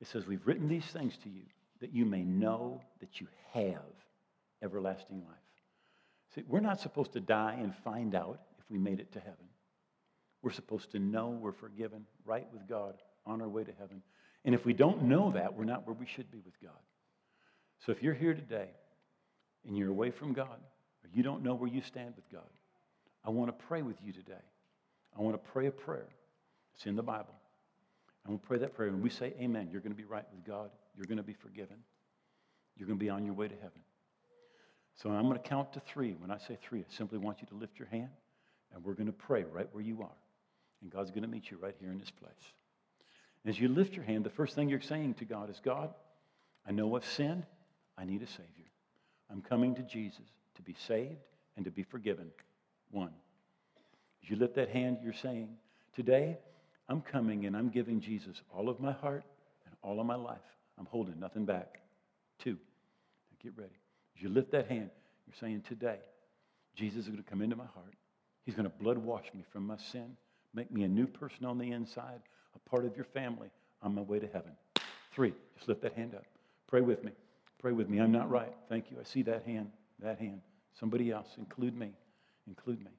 it 0.00 0.06
says, 0.06 0.26
We've 0.26 0.46
written 0.46 0.68
these 0.68 0.86
things 0.86 1.16
to 1.22 1.28
you 1.28 1.42
that 1.80 1.92
you 1.92 2.04
may 2.04 2.22
know 2.22 2.80
that 3.00 3.20
you 3.20 3.26
have 3.52 3.82
everlasting 4.62 5.18
life. 5.18 5.36
See, 6.34 6.42
we're 6.48 6.60
not 6.60 6.80
supposed 6.80 7.12
to 7.12 7.20
die 7.20 7.58
and 7.60 7.74
find 7.84 8.14
out 8.14 8.40
if 8.58 8.64
we 8.70 8.78
made 8.78 9.00
it 9.00 9.12
to 9.12 9.20
heaven. 9.20 9.46
We're 10.42 10.52
supposed 10.52 10.90
to 10.92 10.98
know 10.98 11.28
we're 11.28 11.52
forgiven, 11.52 12.06
right 12.24 12.46
with 12.52 12.68
God, 12.68 12.96
on 13.26 13.40
our 13.40 13.48
way 13.48 13.64
to 13.64 13.72
heaven. 13.78 14.02
And 14.44 14.54
if 14.54 14.64
we 14.64 14.72
don't 14.72 15.04
know 15.04 15.32
that, 15.32 15.54
we're 15.54 15.64
not 15.64 15.86
where 15.86 15.96
we 15.98 16.06
should 16.06 16.30
be 16.30 16.40
with 16.44 16.54
God. 16.62 16.72
So 17.84 17.92
if 17.92 18.02
you're 18.02 18.14
here 18.14 18.34
today 18.34 18.68
and 19.66 19.76
you're 19.76 19.90
away 19.90 20.10
from 20.10 20.32
God, 20.32 20.58
or 21.02 21.10
you 21.12 21.22
don't 21.22 21.42
know 21.42 21.54
where 21.54 21.70
you 21.70 21.82
stand 21.82 22.14
with 22.16 22.30
God, 22.30 22.48
I 23.24 23.30
want 23.30 23.48
to 23.56 23.64
pray 23.66 23.82
with 23.82 23.96
you 24.04 24.12
today. 24.12 24.34
I 25.16 25.22
want 25.22 25.34
to 25.34 25.50
pray 25.50 25.66
a 25.66 25.70
prayer. 25.70 26.08
It's 26.74 26.86
in 26.86 26.96
the 26.96 27.02
Bible. 27.02 27.34
Want 28.26 28.40
to 28.40 28.48
pray 28.48 28.58
that 28.58 28.74
prayer. 28.74 28.90
When 28.90 29.02
we 29.02 29.10
say 29.10 29.34
amen, 29.38 29.68
you're 29.70 29.82
going 29.82 29.92
to 29.92 29.96
be 29.96 30.04
right 30.04 30.24
with 30.32 30.44
God. 30.46 30.70
You're 30.96 31.06
going 31.06 31.18
to 31.18 31.22
be 31.22 31.34
forgiven. 31.34 31.76
You're 32.76 32.86
going 32.86 32.98
to 32.98 33.04
be 33.04 33.10
on 33.10 33.24
your 33.24 33.34
way 33.34 33.48
to 33.48 33.54
heaven. 33.54 33.80
So 34.94 35.10
I'm 35.10 35.28
going 35.28 35.40
to 35.40 35.48
count 35.48 35.72
to 35.74 35.80
three. 35.80 36.14
When 36.18 36.30
I 36.30 36.38
say 36.38 36.56
three, 36.62 36.80
I 36.80 36.84
simply 36.88 37.18
want 37.18 37.40
you 37.40 37.46
to 37.48 37.54
lift 37.54 37.78
your 37.78 37.88
hand, 37.88 38.10
and 38.74 38.82
we're 38.82 38.94
going 38.94 39.08
to 39.08 39.12
pray 39.12 39.44
right 39.44 39.68
where 39.72 39.82
you 39.82 40.02
are. 40.02 40.16
And 40.82 40.90
God's 40.90 41.10
going 41.10 41.22
to 41.22 41.28
meet 41.28 41.50
you 41.50 41.58
right 41.60 41.74
here 41.80 41.90
in 41.90 41.98
this 41.98 42.10
place. 42.10 42.32
As 43.46 43.60
you 43.60 43.68
lift 43.68 43.94
your 43.94 44.04
hand, 44.04 44.24
the 44.24 44.30
first 44.30 44.54
thing 44.54 44.68
you're 44.68 44.80
saying 44.80 45.14
to 45.14 45.24
God 45.24 45.50
is 45.50 45.60
God, 45.62 45.92
I 46.66 46.72
know 46.72 46.96
I've 46.96 47.04
sinned. 47.04 47.44
I 47.96 48.04
need 48.04 48.22
a 48.22 48.26
Savior. 48.26 48.70
I'm 49.30 49.42
coming 49.42 49.74
to 49.74 49.82
Jesus 49.82 50.26
to 50.56 50.62
be 50.62 50.74
saved 50.86 51.20
and 51.56 51.64
to 51.64 51.70
be 51.70 51.82
forgiven. 51.82 52.30
One. 52.90 53.12
As 54.22 54.30
you 54.30 54.36
lift 54.36 54.54
that 54.56 54.70
hand, 54.70 54.98
you're 55.02 55.12
saying, 55.12 55.48
Today, 55.94 56.38
I'm 56.88 57.00
coming 57.00 57.46
and 57.46 57.56
I'm 57.56 57.68
giving 57.68 58.00
Jesus 58.00 58.40
all 58.52 58.68
of 58.68 58.80
my 58.80 58.92
heart 58.92 59.24
and 59.66 59.74
all 59.82 60.00
of 60.00 60.06
my 60.06 60.16
life. 60.16 60.38
I'm 60.78 60.86
holding 60.86 61.20
nothing 61.20 61.44
back. 61.44 61.80
Two. 62.38 62.52
Now 62.52 63.36
get 63.42 63.52
ready. 63.56 63.78
As 64.16 64.22
you 64.22 64.28
lift 64.28 64.50
that 64.52 64.68
hand, 64.68 64.90
you're 65.26 65.36
saying, 65.38 65.62
Today, 65.68 65.98
Jesus 66.74 67.00
is 67.00 67.08
going 67.08 67.22
to 67.22 67.30
come 67.30 67.42
into 67.42 67.56
my 67.56 67.66
heart. 67.66 67.94
He's 68.44 68.54
going 68.54 68.68
to 68.68 68.76
blood 68.82 68.98
wash 68.98 69.26
me 69.34 69.44
from 69.52 69.66
my 69.66 69.76
sin, 69.92 70.16
make 70.52 70.70
me 70.70 70.82
a 70.82 70.88
new 70.88 71.06
person 71.06 71.44
on 71.44 71.58
the 71.58 71.70
inside, 71.70 72.20
a 72.54 72.70
part 72.70 72.84
of 72.84 72.96
your 72.96 73.06
family 73.06 73.48
on 73.82 73.94
my 73.94 74.02
way 74.02 74.18
to 74.18 74.26
heaven. 74.26 74.52
Three. 75.14 75.32
Just 75.56 75.68
lift 75.68 75.82
that 75.82 75.94
hand 75.94 76.14
up. 76.14 76.24
Pray 76.66 76.80
with 76.80 77.04
me. 77.04 77.12
Pray 77.60 77.72
with 77.72 77.88
me. 77.88 77.98
I'm 77.98 78.12
not 78.12 78.30
right. 78.30 78.52
Thank 78.68 78.90
you. 78.90 78.96
I 79.00 79.04
see 79.04 79.22
that 79.22 79.44
hand, 79.44 79.70
that 80.02 80.18
hand. 80.18 80.40
Somebody 80.78 81.10
else. 81.10 81.28
Include 81.38 81.76
me. 81.76 81.90
Include 82.46 82.80
me. 82.80 82.90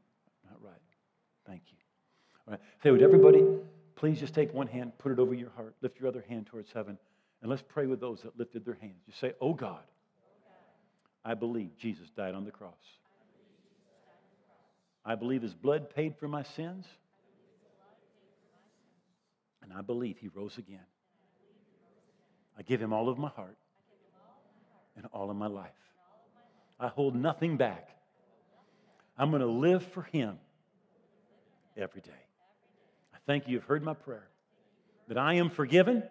Not 0.49 0.61
right. 0.61 0.81
Thank 1.45 1.61
you. 1.71 1.77
All 2.47 2.51
right. 2.53 2.61
Say, 2.83 2.91
would 2.91 3.01
everybody 3.01 3.43
please 3.95 4.19
just 4.19 4.33
take 4.33 4.53
one 4.53 4.67
hand, 4.67 4.91
put 4.97 5.11
it 5.11 5.19
over 5.19 5.33
your 5.33 5.49
heart, 5.51 5.75
lift 5.81 5.99
your 5.99 6.07
other 6.07 6.23
hand 6.27 6.47
towards 6.47 6.71
heaven, 6.71 6.97
and 7.41 7.49
let's 7.49 7.63
pray 7.67 7.85
with 7.85 7.99
those 7.99 8.21
that 8.21 8.37
lifted 8.37 8.65
their 8.65 8.77
hands. 8.81 9.01
You 9.07 9.13
say, 9.19 9.33
Oh 9.41 9.53
God, 9.53 9.83
I 11.23 11.33
believe 11.33 11.71
Jesus 11.77 12.07
died 12.15 12.35
on 12.35 12.45
the 12.45 12.51
cross. 12.51 12.73
I 15.03 15.15
believe 15.15 15.41
his 15.41 15.53
blood 15.53 15.93
paid 15.93 16.15
for 16.19 16.27
my 16.27 16.43
sins. 16.43 16.85
And 19.65 19.73
I 19.73 19.81
believe 19.81 20.17
he 20.19 20.27
rose 20.27 20.59
again. 20.59 20.85
I 22.57 22.61
give 22.61 22.79
him 22.79 22.93
all 22.93 23.09
of 23.09 23.17
my 23.17 23.29
heart 23.29 23.57
and 24.95 25.07
all 25.11 25.31
of 25.31 25.35
my 25.35 25.47
life. 25.47 25.71
I 26.79 26.87
hold 26.87 27.15
nothing 27.15 27.57
back. 27.57 27.89
I'm 29.17 29.31
going 29.31 29.41
to 29.41 29.47
live 29.47 29.83
for 29.83 30.03
him 30.03 30.37
every 31.75 32.01
day. 32.01 32.11
I 33.13 33.17
thank 33.25 33.47
you. 33.47 33.53
You've 33.53 33.63
heard 33.63 33.83
my 33.83 33.95
prayer. 33.95 34.27
That 35.07 35.17
I 35.17 35.35
am 35.35 35.49
forgiven. 35.49 36.03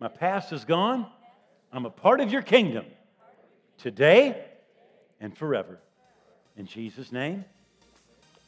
My 0.00 0.08
past 0.08 0.52
is 0.52 0.64
gone. 0.64 1.06
I'm 1.72 1.84
a 1.84 1.90
part 1.90 2.20
of 2.20 2.32
your 2.32 2.42
kingdom 2.42 2.86
today 3.76 4.42
and 5.20 5.36
forever. 5.36 5.78
In 6.56 6.66
Jesus' 6.66 7.12
name, 7.12 7.44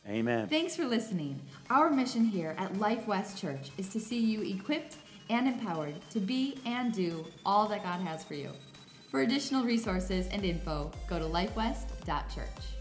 amen. 0.09 0.49
Thanks 0.49 0.75
for 0.75 0.85
listening. 0.85 1.41
Our 1.71 1.91
mission 1.91 2.25
here 2.25 2.55
at 2.59 2.79
Life 2.79 3.07
West 3.07 3.39
Church 3.39 3.71
is 3.77 3.89
to 3.91 4.01
see 4.01 4.19
you 4.19 4.43
equipped 4.43 4.97
and 5.31 5.47
empowered 5.47 5.95
to 6.11 6.21
be 6.21 6.59
and 6.65 6.93
do 6.93 7.27
all 7.45 7.69
that 7.69 7.83
God 7.83 8.01
has 8.01 8.25
for 8.25 8.35
you. 8.35 8.51
For 9.11 9.23
additional 9.23 9.65
resources 9.65 10.27
and 10.29 10.45
info, 10.45 10.91
go 11.09 11.19
to 11.19 11.25
lifewest.church. 11.25 12.78